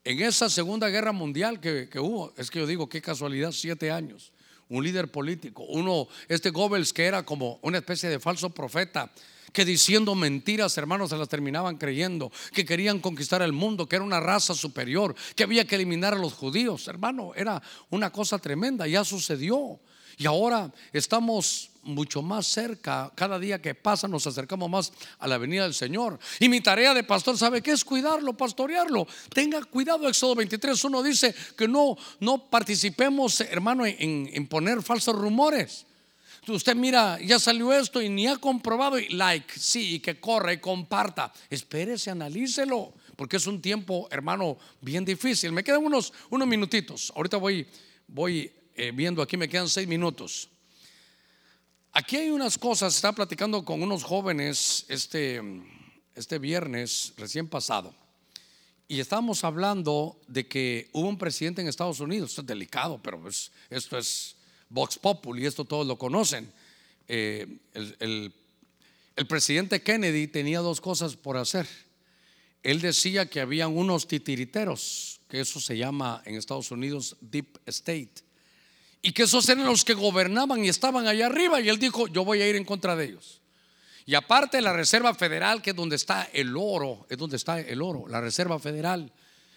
[0.05, 3.91] En esa segunda guerra mundial que, que hubo, es que yo digo, qué casualidad, siete
[3.91, 4.33] años.
[4.69, 9.11] Un líder político, uno, este Goebbels que era como una especie de falso profeta,
[9.55, 14.05] que diciendo mentiras, hermanos, se las terminaban creyendo, que querían conquistar el mundo, que era
[14.05, 16.89] una raza superior, que había que eliminar a los judíos.
[16.89, 19.79] Hermano, era una cosa tremenda, ya sucedió.
[20.19, 23.13] Y ahora estamos mucho más cerca.
[23.15, 26.19] Cada día que pasa nos acercamos más a la venida del Señor.
[26.41, 29.07] Y mi tarea de pastor, ¿sabe qué es cuidarlo, pastorearlo?
[29.33, 35.15] Tenga cuidado, Éxodo 23, uno dice que no, no participemos, hermano, en, en poner falsos
[35.15, 35.87] rumores
[36.53, 40.53] usted mira, ya salió esto y ni ha comprobado y like, sí, y que corra
[40.53, 41.33] y comparta.
[41.49, 45.53] Espérese, analícelo, porque es un tiempo, hermano, bien difícil.
[45.53, 47.13] Me quedan unos, unos minutitos.
[47.17, 47.67] Ahorita voy,
[48.09, 50.51] voy eh, viendo aquí, me quedan seis minutos.
[51.97, 55.41] Aquí hay unas cosas, estaba platicando con unos jóvenes este,
[56.17, 57.95] este viernes recién pasado.
[58.89, 63.23] Y estábamos hablando de que hubo un presidente en Estados Unidos, esto es delicado, pero
[63.71, 64.35] esto es
[64.69, 66.53] Vox Populi, esto todos lo conocen.
[67.07, 68.35] Eh, el,
[69.15, 71.69] el, presidente Kennedy tenía dos cosas por hacer.
[72.65, 78.25] Él decía que habían unos titiriteros, que eso se llama en Estados Unidos Deep State,
[79.05, 82.25] y que esos eran los que gobernaban y estaban allá arriba, y él dijo, yo
[82.25, 83.43] voy a ir en contra de ellos.
[84.07, 87.83] Y aparte la Reserva Federal, que es donde está el oro, es donde está el
[87.83, 89.13] oro, la Reserva Federal,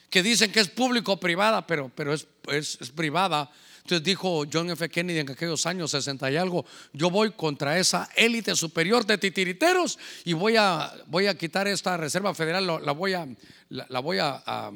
[0.09, 3.49] que dicen que es público-privada, pero, pero es, es, privada,
[3.83, 4.89] entonces dijo John F.
[4.89, 9.97] Kennedy en aquellos años 60 y algo, yo voy contra esa élite superior de titiriteros
[10.25, 13.25] y voy a, voy a quitar esta Reserva Federal, la voy a,
[13.69, 14.71] la, voy a, a,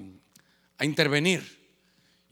[0.86, 1.61] intervenir.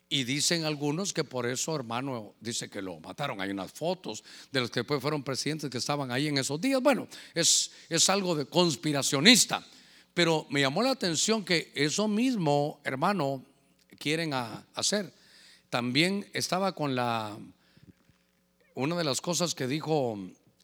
[0.09, 3.39] Y dicen algunos que por eso, hermano, dice que lo mataron.
[3.41, 6.81] Hay unas fotos de los que después fueron presidentes que estaban ahí en esos días.
[6.81, 9.65] Bueno, es, es algo de conspiracionista.
[10.15, 13.45] Pero me llamó la atención que eso mismo, hermano,
[13.99, 15.13] quieren hacer.
[15.69, 17.37] También estaba con la,
[18.73, 20.17] una de las cosas que dijo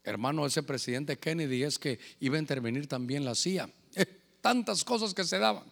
[0.05, 3.69] hermano ese presidente Kennedy es que iba a intervenir también la CIA.
[4.41, 5.63] tantas cosas que se daban.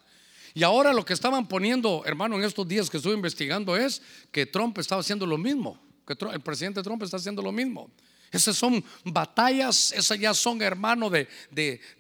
[0.54, 4.02] Y ahora lo que estaban poniendo, hermano, en estos días que estuve investigando es
[4.32, 7.90] que Trump estaba haciendo lo mismo, que el presidente Trump está haciendo lo mismo.
[8.34, 11.30] Esas son batallas, esas ya son, hermano, de,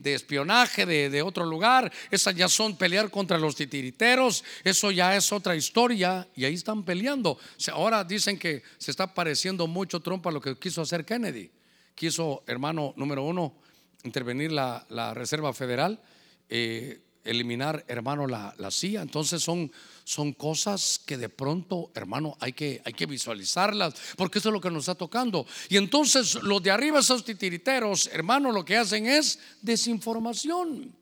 [0.04, 5.56] espionaje de, otro lugar, esas ya son pelear contra los titiriteros, eso ya es otra
[5.56, 7.38] historia y ahí están peleando.
[7.72, 11.52] Ahora dicen que se está pareciendo mucho Trump a lo que quiso hacer Kennedy.
[11.94, 13.54] Quiso, hermano, número uno,
[14.04, 16.02] intervenir la, Reserva Federal.
[16.50, 19.02] Eh, eliminar, hermano, la, la CIA.
[19.02, 19.72] Entonces son,
[20.04, 24.62] son cosas que de pronto, hermano, hay que, hay que visualizarlas, porque eso es lo
[24.62, 25.46] que nos está tocando.
[25.70, 30.96] Y entonces los de arriba, esos titiriteros, hermano, lo que hacen es desinformación.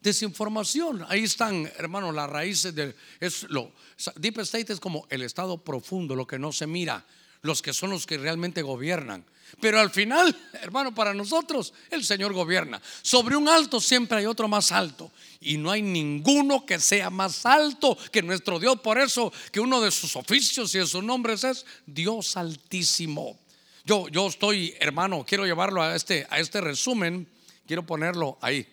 [0.00, 1.04] Desinformación.
[1.08, 3.72] Ahí están, hermano, las raíces de es lo
[4.16, 7.04] Deep State es como el estado profundo, lo que no se mira,
[7.42, 9.24] los que son los que realmente gobiernan.
[9.60, 12.80] Pero al final, hermano, para nosotros el Señor gobierna.
[13.02, 15.12] Sobre un alto siempre hay otro más alto.
[15.40, 18.80] Y no hay ninguno que sea más alto que nuestro Dios.
[18.80, 23.38] Por eso que uno de sus oficios y de sus nombres es Dios Altísimo.
[23.84, 27.28] Yo, yo estoy, hermano, quiero llevarlo a este, a este resumen.
[27.66, 28.66] Quiero ponerlo ahí.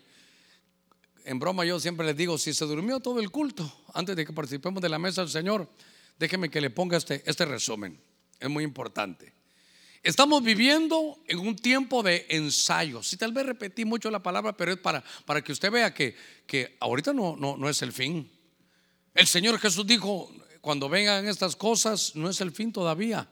[1.25, 4.33] En broma yo siempre les digo, si se durmió todo el culto antes de que
[4.33, 5.67] participemos de la mesa del Señor,
[6.17, 7.99] déjeme que le ponga este, este resumen.
[8.39, 9.33] Es muy importante.
[10.01, 13.07] Estamos viviendo en un tiempo de ensayos.
[13.07, 16.15] Si tal vez repetí mucho la palabra, pero es para, para que usted vea que,
[16.47, 18.29] que ahorita no, no, no es el fin.
[19.13, 20.31] El Señor Jesús dijo,
[20.61, 23.29] cuando vengan estas cosas, no es el fin todavía.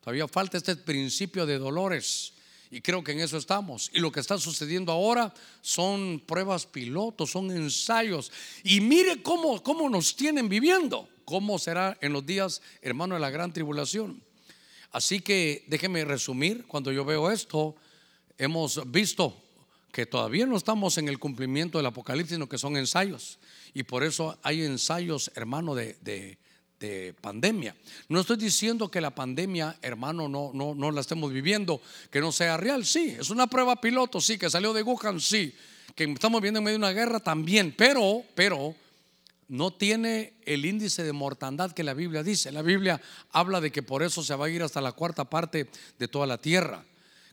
[0.00, 2.32] Todavía falta este principio de dolores.
[2.70, 3.90] Y creo que en eso estamos.
[3.94, 8.32] Y lo que está sucediendo ahora son pruebas pilotos, son ensayos.
[8.64, 11.08] Y mire cómo, cómo nos tienen viviendo.
[11.24, 14.22] ¿Cómo será en los días, hermano, de la gran tribulación?
[14.92, 17.76] Así que déjeme resumir, cuando yo veo esto,
[18.38, 19.36] hemos visto
[19.92, 23.38] que todavía no estamos en el cumplimiento del Apocalipsis, sino que son ensayos.
[23.74, 26.38] Y por eso hay ensayos, hermano, de,
[27.20, 27.74] pandemia.
[28.08, 31.80] No estoy diciendo que la pandemia, hermano, no, no, no la estemos viviendo,
[32.10, 33.16] que no sea real, sí.
[33.18, 35.52] Es una prueba piloto, sí, que salió de Wuhan, sí.
[35.96, 38.74] Que estamos viendo en medio de una guerra también, pero, pero
[39.48, 42.52] no tiene el índice de mortandad que la Biblia dice.
[42.52, 43.00] La Biblia
[43.32, 45.68] habla de que por eso se va a ir hasta la cuarta parte
[45.98, 46.84] de toda la tierra.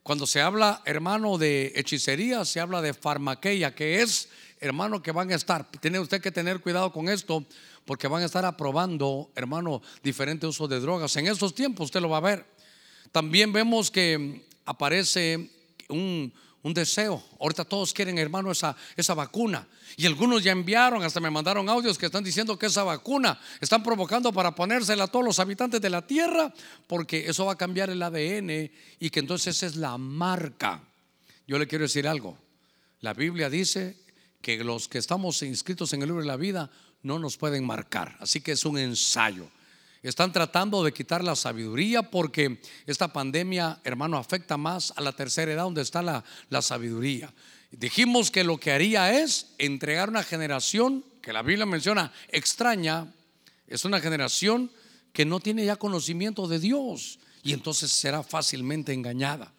[0.01, 5.32] Cuando se habla, hermano, de hechicería, se habla de farmaqueia, que es, hermano, que van
[5.32, 5.70] a estar.
[5.82, 7.43] Tiene usted que tener cuidado con esto,
[7.86, 11.16] porque van a estar aprobando, hermano, diferentes usos de drogas.
[11.18, 12.45] En estos tiempos usted lo va a ver.
[13.11, 15.49] También vemos que aparece
[15.89, 16.32] un,
[16.66, 17.24] un deseo.
[17.39, 19.68] Ahorita todos quieren, hermano, esa, esa vacuna.
[19.97, 23.84] Y algunos ya enviaron, hasta me mandaron audios que están diciendo que esa vacuna están
[23.84, 26.51] provocando para ponérsela a todos los habitantes de la tierra,
[26.88, 30.82] porque eso va a cambiar el ADN y que entonces es la marca.
[31.45, 32.36] Yo le quiero decir algo.
[33.01, 33.95] La Biblia dice
[34.41, 36.72] que los que estamos inscritos en el libro de la vida
[37.03, 38.18] no nos pueden marcar.
[38.20, 39.47] Así que es un ensayo.
[40.06, 45.51] Están tratando de quitar la sabiduría porque esta pandemia, hermano, afecta más a la tercera
[45.51, 47.34] edad donde está la, la sabiduría.
[47.72, 53.12] Dijimos que lo que haría es entregar una generación que la Biblia menciona extraña,
[53.66, 54.70] es una generación
[55.12, 59.53] que no tiene ya conocimiento de Dios y entonces será fácilmente engañada.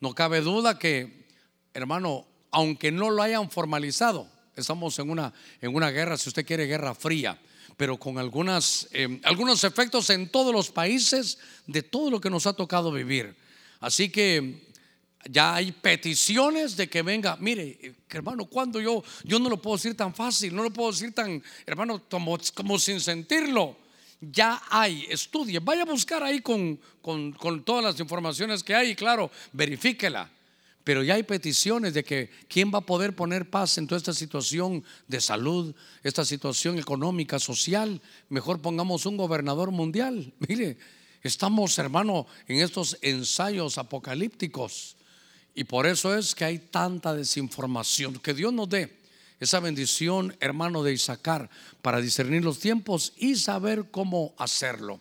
[0.00, 1.26] No cabe duda que,
[1.74, 6.64] hermano, aunque no lo hayan formalizado, estamos en una, en una guerra, si usted quiere,
[6.64, 7.38] guerra fría
[7.80, 12.46] pero con algunas, eh, algunos efectos en todos los países de todo lo que nos
[12.46, 13.34] ha tocado vivir.
[13.80, 14.68] Así que
[15.24, 19.96] ya hay peticiones de que venga, mire, hermano, cuando yo, yo no lo puedo decir
[19.96, 23.78] tan fácil, no lo puedo decir tan, hermano, como, como sin sentirlo.
[24.20, 28.90] Ya hay, estudie, vaya a buscar ahí con, con, con todas las informaciones que hay,
[28.90, 30.30] y claro, verifíquela.
[30.84, 34.14] Pero ya hay peticiones de que quién va a poder poner paz en toda esta
[34.14, 38.00] situación de salud, esta situación económica, social.
[38.28, 40.32] Mejor pongamos un gobernador mundial.
[40.48, 40.78] Mire,
[41.22, 44.96] estamos, hermano, en estos ensayos apocalípticos.
[45.54, 48.18] Y por eso es que hay tanta desinformación.
[48.18, 49.00] Que Dios nos dé
[49.40, 51.50] esa bendición, hermano, de Isaacar
[51.82, 55.00] para discernir los tiempos y saber cómo hacerlo.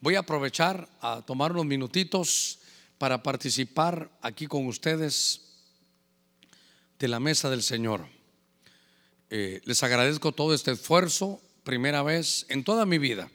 [0.00, 2.58] Voy a aprovechar a tomar unos minutitos
[2.98, 5.42] para participar aquí con ustedes
[6.98, 8.06] de la mesa del Señor.
[9.28, 13.28] Eh, les agradezco todo este esfuerzo, primera vez en toda mi vida.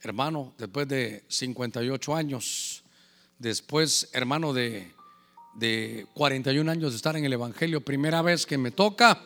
[0.00, 2.84] Hermano, después de 58 años,
[3.38, 4.92] después, hermano, de,
[5.54, 9.20] de 41 años de estar en el Evangelio, primera vez que me toca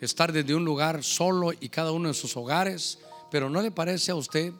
[0.00, 2.98] estar desde un lugar solo y cada uno en sus hogares,
[3.30, 4.52] pero ¿no le parece a usted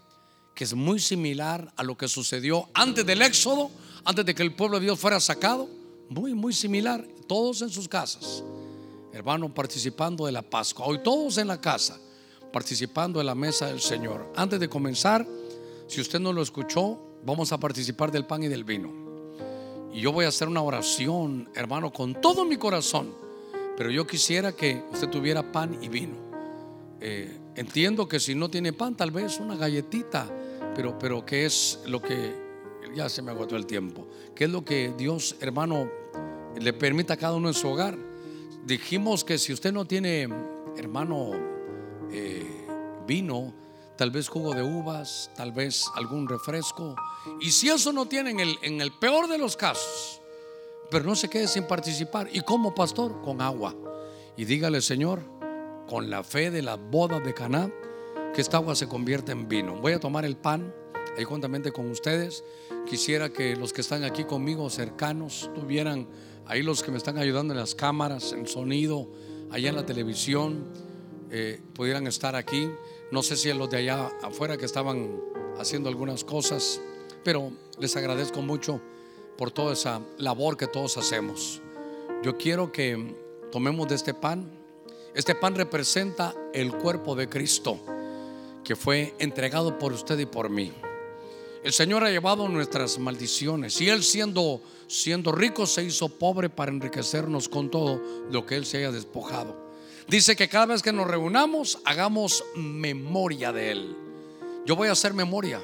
[0.54, 3.70] que es muy similar a lo que sucedió antes del Éxodo?
[4.04, 5.68] antes de que el pueblo de Dios fuera sacado,
[6.08, 8.42] muy, muy similar, todos en sus casas.
[9.12, 10.86] hermano, participando de la Pascua.
[10.86, 12.00] Hoy todos en la casa,
[12.52, 14.32] participando de la mesa del Señor.
[14.34, 15.24] Antes de comenzar,
[15.86, 18.92] si usted no lo escuchó, vamos a participar del pan y del vino.
[19.92, 23.14] Y yo voy a hacer una oración, hermano, con todo mi corazón.
[23.76, 26.16] Pero yo quisiera que usted tuviera pan y vino.
[27.00, 30.28] Eh, entiendo que si no tiene pan, tal vez una galletita,
[30.74, 32.34] pero, pero ¿qué es lo que,
[32.94, 35.90] ya se me agotó el tiempo, qué es lo que Dios, hermano,
[36.60, 37.96] le permite a cada uno en su hogar?
[38.64, 40.28] Dijimos que si usted no tiene,
[40.76, 41.32] hermano,
[42.10, 42.66] eh,
[43.06, 43.52] vino,
[43.96, 46.96] tal vez jugo de uvas, tal vez algún refresco.
[47.40, 50.20] Y si eso no tiene en el, en el peor de los casos,
[50.90, 52.28] pero no se quede sin participar.
[52.32, 53.20] ¿Y como pastor?
[53.22, 53.74] Con agua.
[54.36, 55.20] Y dígale, Señor,
[55.88, 57.70] con la fe de la boda de Caná,
[58.34, 59.76] que esta agua se convierta en vino.
[59.76, 60.74] Voy a tomar el pan
[61.16, 62.42] ahí juntamente con ustedes.
[62.84, 66.08] Quisiera que los que están aquí conmigo cercanos tuvieran
[66.44, 69.08] ahí los que me están ayudando en las cámaras, en sonido,
[69.50, 70.64] allá en la televisión,
[71.30, 72.68] eh, pudieran estar aquí.
[73.12, 75.20] No sé si los de allá afuera que estaban
[75.56, 76.80] haciendo algunas cosas,
[77.22, 78.80] pero les agradezco mucho
[79.38, 81.62] por toda esa labor que todos hacemos.
[82.24, 83.14] Yo quiero que
[83.52, 84.50] tomemos de este pan.
[85.14, 87.78] Este pan representa el cuerpo de Cristo
[88.64, 90.72] que fue entregado por usted y por mí.
[91.62, 96.72] El Señor ha llevado nuestras maldiciones y Él siendo, siendo rico se hizo pobre para
[96.72, 99.56] enriquecernos con todo lo que Él se haya despojado.
[100.06, 103.96] Dice que cada vez que nos reunamos hagamos memoria de Él.
[104.66, 105.62] Yo voy a hacer memoria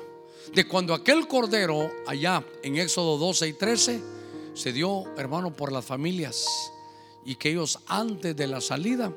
[0.54, 4.00] de cuando aquel cordero allá en Éxodo 12 y 13
[4.54, 6.46] se dio, hermano, por las familias
[7.24, 9.12] y que ellos antes de la salida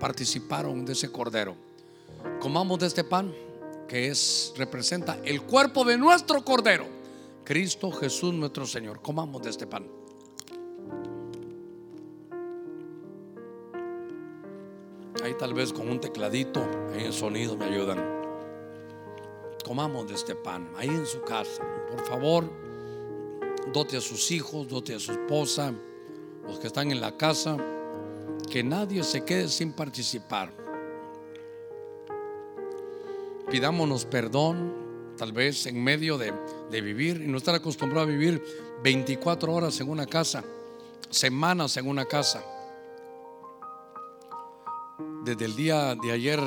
[0.00, 1.65] participaron de ese cordero.
[2.40, 3.34] Comamos de este pan
[3.88, 6.86] que es representa el cuerpo de nuestro cordero,
[7.44, 9.00] Cristo Jesús nuestro Señor.
[9.00, 9.86] Comamos de este pan.
[15.22, 18.16] Ahí tal vez con un tecladito, ahí en sonido me ayudan
[19.66, 21.64] comamos de este pan ahí en su casa.
[21.90, 22.48] Por favor,
[23.72, 25.74] dote a sus hijos, dote a su esposa,
[26.46, 27.56] los que están en la casa,
[28.48, 30.65] que nadie se quede sin participar.
[33.50, 34.74] Pidámonos perdón,
[35.16, 36.32] tal vez en medio de,
[36.70, 38.42] de vivir y no estar acostumbrado a vivir
[38.82, 40.44] 24 horas en una casa,
[41.10, 42.44] semanas en una casa.
[45.24, 46.40] Desde el día de ayer,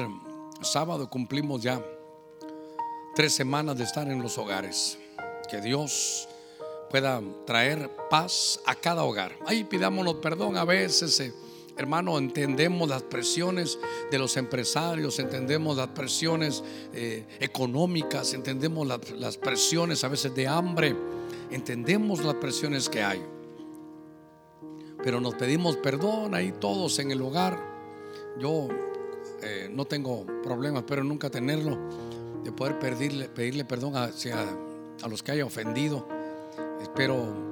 [0.61, 1.81] sábado, cumplimos ya
[3.15, 4.97] tres semanas de estar en los hogares.
[5.49, 6.27] Que Dios
[6.89, 9.37] pueda traer paz a cada hogar.
[9.45, 11.19] Ahí pidámonos perdón a veces.
[11.19, 11.33] Eh,
[11.79, 13.79] hermano, entendemos las presiones
[14.11, 16.61] de los empresarios, entendemos las presiones
[16.93, 20.93] eh, económicas, entendemos las presiones a veces de hambre,
[21.49, 23.23] entendemos las presiones que hay.
[25.01, 27.57] Pero nos pedimos perdón ahí todos en el hogar.
[28.37, 28.67] Yo
[29.41, 31.77] eh, no tengo problemas, pero nunca tenerlo
[32.43, 34.35] de poder pedirle, pedirle perdón hacia,
[35.01, 36.05] a los que haya ofendido.
[36.81, 37.48] Espero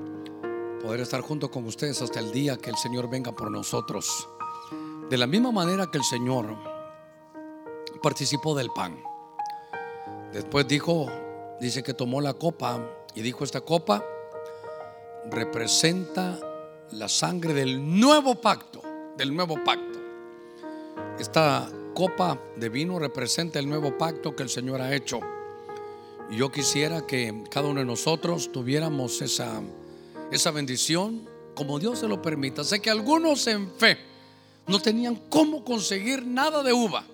[0.81, 4.27] poder estar junto con ustedes hasta el día que el Señor venga por nosotros.
[5.09, 6.55] De la misma manera que el Señor
[8.01, 9.01] participó del pan.
[10.33, 11.07] Después dijo,
[11.59, 12.79] dice que tomó la copa
[13.15, 14.03] y dijo, esta copa
[15.29, 16.39] representa
[16.91, 18.81] la sangre del nuevo pacto,
[19.17, 19.99] del nuevo pacto.
[21.19, 25.19] Esta copa de vino representa el nuevo pacto que el Señor ha hecho.
[26.29, 29.61] Y yo quisiera que cada uno de nosotros tuviéramos esa,
[30.31, 32.63] esa bendición como Dios se lo permita.
[32.63, 33.97] Sé que algunos en fe
[34.67, 37.05] no tenían cómo conseguir nada de uva,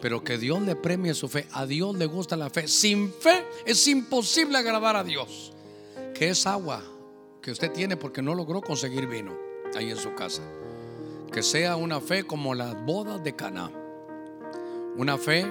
[0.00, 1.46] pero que Dios le premie su fe.
[1.52, 2.68] A Dios le gusta la fe.
[2.68, 5.52] Sin fe es imposible agradar a Dios.
[6.14, 6.82] Que es agua
[7.42, 9.36] que usted tiene porque no logró conseguir vino
[9.74, 10.42] ahí en su casa.
[11.32, 13.70] Que sea una fe como las bodas de Caná
[14.96, 15.46] una fe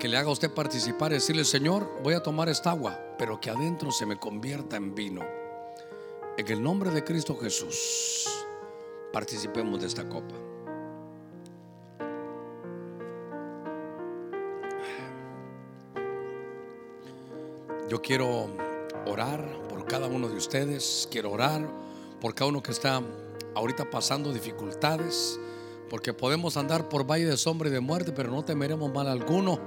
[0.00, 3.50] que le haga a usted participar decirle, Señor, voy a tomar esta agua, pero que
[3.50, 5.20] adentro se me convierta en vino.
[6.38, 8.26] En el nombre de Cristo Jesús,
[9.12, 10.34] participemos de esta copa.
[17.90, 18.48] Yo quiero
[19.06, 21.68] orar por cada uno de ustedes, quiero orar
[22.22, 23.02] por cada uno que está
[23.54, 25.38] ahorita pasando dificultades
[25.90, 29.58] porque podemos andar por valle de sombra y de muerte, pero no temeremos mal alguno,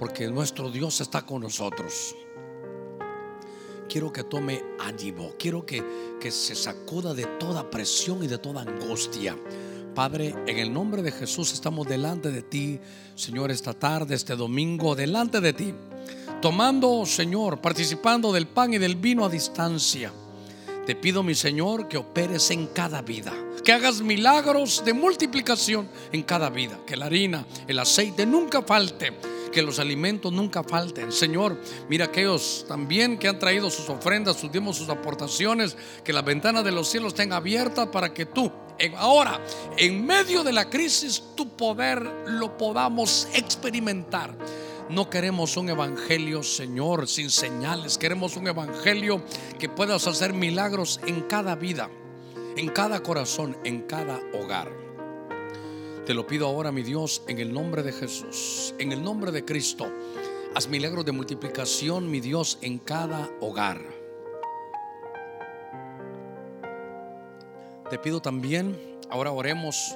[0.00, 2.16] porque nuestro Dios está con nosotros.
[3.86, 5.84] Quiero que tome ánimo, quiero que,
[6.18, 9.36] que se sacuda de toda presión y de toda angustia.
[9.94, 12.80] Padre, en el nombre de Jesús estamos delante de ti,
[13.14, 15.74] Señor, esta tarde, este domingo, delante de ti,
[16.40, 20.10] tomando, Señor, participando del pan y del vino a distancia
[20.86, 26.22] Te pido, mi Señor, que operes en cada vida, que hagas milagros de multiplicación en
[26.22, 29.12] cada vida, que la harina, el aceite nunca falte
[29.50, 31.12] que los alimentos nunca falten.
[31.12, 36.24] Señor, mira aquellos también que han traído sus ofrendas, sus dimos, sus aportaciones, que las
[36.24, 38.50] ventanas de los cielos estén abiertas para que tú,
[38.96, 39.40] ahora,
[39.76, 44.36] en medio de la crisis, tu poder lo podamos experimentar.
[44.88, 47.96] No queremos un evangelio, Señor, sin señales.
[47.96, 49.22] Queremos un evangelio
[49.58, 51.88] que puedas hacer milagros en cada vida,
[52.56, 54.79] en cada corazón, en cada hogar.
[56.10, 59.44] Te lo pido ahora, mi Dios, en el nombre de Jesús, en el nombre de
[59.44, 59.86] Cristo.
[60.56, 63.80] Haz milagros de multiplicación, mi Dios, en cada hogar.
[67.88, 68.76] Te pido también,
[69.08, 69.94] ahora oremos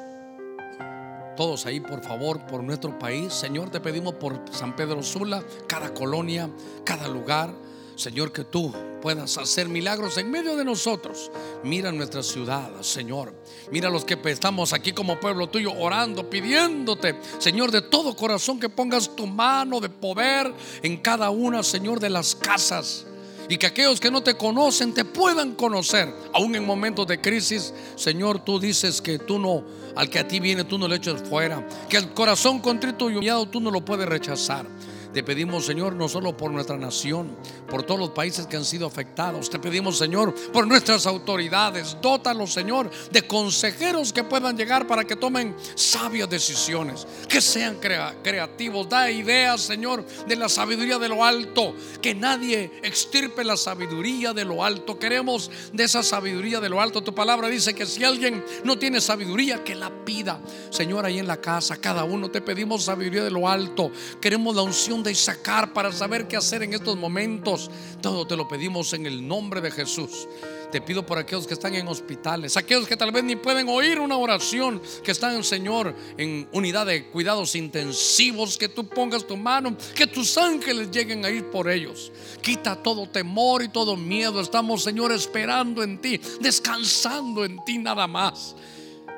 [1.37, 3.33] todos ahí, por favor, por nuestro país.
[3.33, 6.49] Señor, te pedimos por San Pedro Sula, cada colonia,
[6.85, 7.53] cada lugar.
[7.97, 11.31] Señor, que tú puedas hacer milagros en medio de nosotros.
[11.63, 13.35] Mira nuestra ciudad, Señor.
[13.71, 18.69] Mira los que estamos aquí como pueblo tuyo orando, pidiéndote, Señor, de todo corazón que
[18.69, 23.07] pongas tu mano de poder en cada una, Señor, de las casas.
[23.49, 27.75] Y que aquellos que no te conocen te puedan conocer, aún en momentos de crisis.
[27.95, 29.63] Señor, tú dices que tú no,
[29.97, 31.67] al que a ti viene, tú no le echas fuera.
[31.89, 34.67] Que el corazón contrito y humillado tú no lo puedes rechazar.
[35.15, 37.37] Te pedimos, Señor, no solo por nuestra nación,
[37.71, 39.49] por todos los países que han sido afectados.
[39.49, 41.97] Te pedimos, Señor, por nuestras autoridades.
[42.03, 48.89] Dótalos, Señor, de consejeros que puedan llegar para que tomen sabias decisiones, que sean creativos.
[48.89, 51.77] Da ideas, Señor, de la sabiduría de lo alto.
[52.03, 54.99] Que nadie extirpe la sabiduría de lo alto.
[54.99, 57.05] Queremos de esa sabiduría de lo alto.
[57.05, 60.41] Tu palabra dice que si alguien no tiene sabiduría, que la pida.
[60.71, 63.93] Señor, ahí en la casa, cada uno te pedimos sabiduría de lo alto.
[64.21, 67.71] Queremos la unción de sacar para saber qué hacer en estos momentos.
[68.01, 70.27] Todo te lo pedimos en el nombre de Jesús.
[70.73, 74.01] Te pido por aquellos que están en hospitales, aquellos que tal vez ni pueden oír
[74.01, 79.77] una oración, que están, Señor, en unidad de cuidados intensivos, que tú pongas tu mano,
[79.95, 82.11] que tus ángeles lleguen a ir por ellos.
[82.43, 84.41] Quita todo temor y todo miedo.
[84.41, 88.57] Estamos, Señor, esperando en ti, descansando en ti nada más.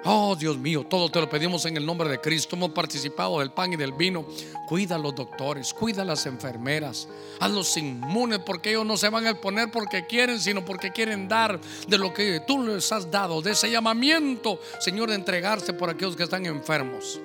[0.09, 2.55] Oh Dios mío, todo te lo pedimos en el nombre de Cristo.
[2.55, 4.25] Hemos participado del pan y del vino.
[4.69, 7.09] Cuida a los doctores, cuida a las enfermeras,
[7.41, 11.27] a los inmunes, porque ellos no se van a exponer porque quieren, sino porque quieren
[11.27, 15.91] dar de lo que tú les has dado, de ese llamamiento, Señor, de entregarse por
[15.91, 17.19] aquellos que están enfermos.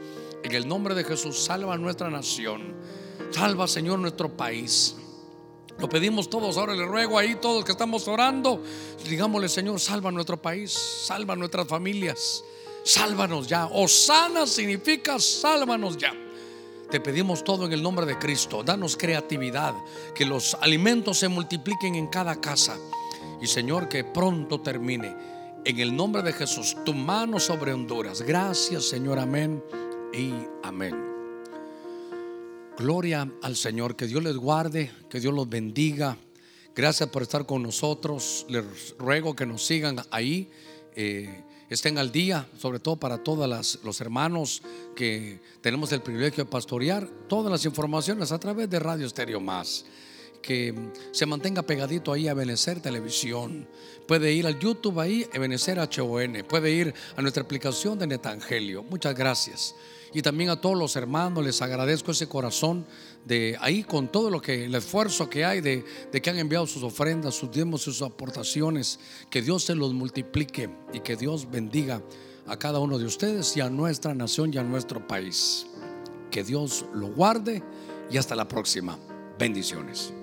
[0.44, 2.74] En el nombre de Jesús, salva a nuestra nación.
[3.30, 4.96] Salva, Señor, nuestro país.
[5.78, 8.64] Lo pedimos todos, ahora le ruego ahí, todos que estamos orando,
[9.08, 10.72] digámosle, Señor, salva nuestro país,
[11.06, 12.44] salva nuestras familias.
[12.84, 13.68] Sálvanos ya.
[13.68, 16.14] Osana significa sálvanos ya.
[16.90, 18.64] Te pedimos todo en el nombre de Cristo.
[18.64, 19.74] Danos creatividad,
[20.14, 22.78] que los alimentos se multipliquen en cada casa.
[23.42, 25.16] Y Señor, que pronto termine.
[25.64, 28.22] En el nombre de Jesús, tu mano sobre Honduras.
[28.22, 29.20] Gracias, Señor.
[29.20, 29.64] Amén
[30.12, 30.96] y amén.
[32.78, 33.96] Gloria al Señor.
[33.96, 36.18] Que Dios les guarde, que Dios los bendiga.
[36.76, 38.46] Gracias por estar con nosotros.
[38.50, 40.50] Les ruego que nos sigan ahí.
[40.96, 44.62] Eh, estén al día, sobre todo para todos los hermanos
[44.94, 49.86] que tenemos el privilegio de pastorear, todas las informaciones a través de Radio Estéreo Más.
[50.42, 50.76] Que
[51.12, 53.68] se mantenga pegadito ahí a Benecer Televisión.
[54.06, 56.44] Puede ir al YouTube ahí, Benecer HON.
[56.50, 58.84] Puede ir a nuestra aplicación de Netangelio.
[58.84, 59.76] Muchas gracias.
[60.14, 62.86] Y también a todos los hermanos les agradezco ese corazón
[63.26, 66.68] de ahí con todo lo que el esfuerzo que hay de, de que han enviado
[66.68, 69.00] sus ofrendas, sus diezmos, sus aportaciones.
[69.30, 72.02] Que Dios se los multiplique y que Dios bendiga
[72.48, 75.68] a cada uno de ustedes y a nuestra nación y a nuestro país.
[76.30, 77.64] Que Dios lo guarde
[78.10, 78.98] y hasta la próxima.
[79.38, 80.14] Bendiciones.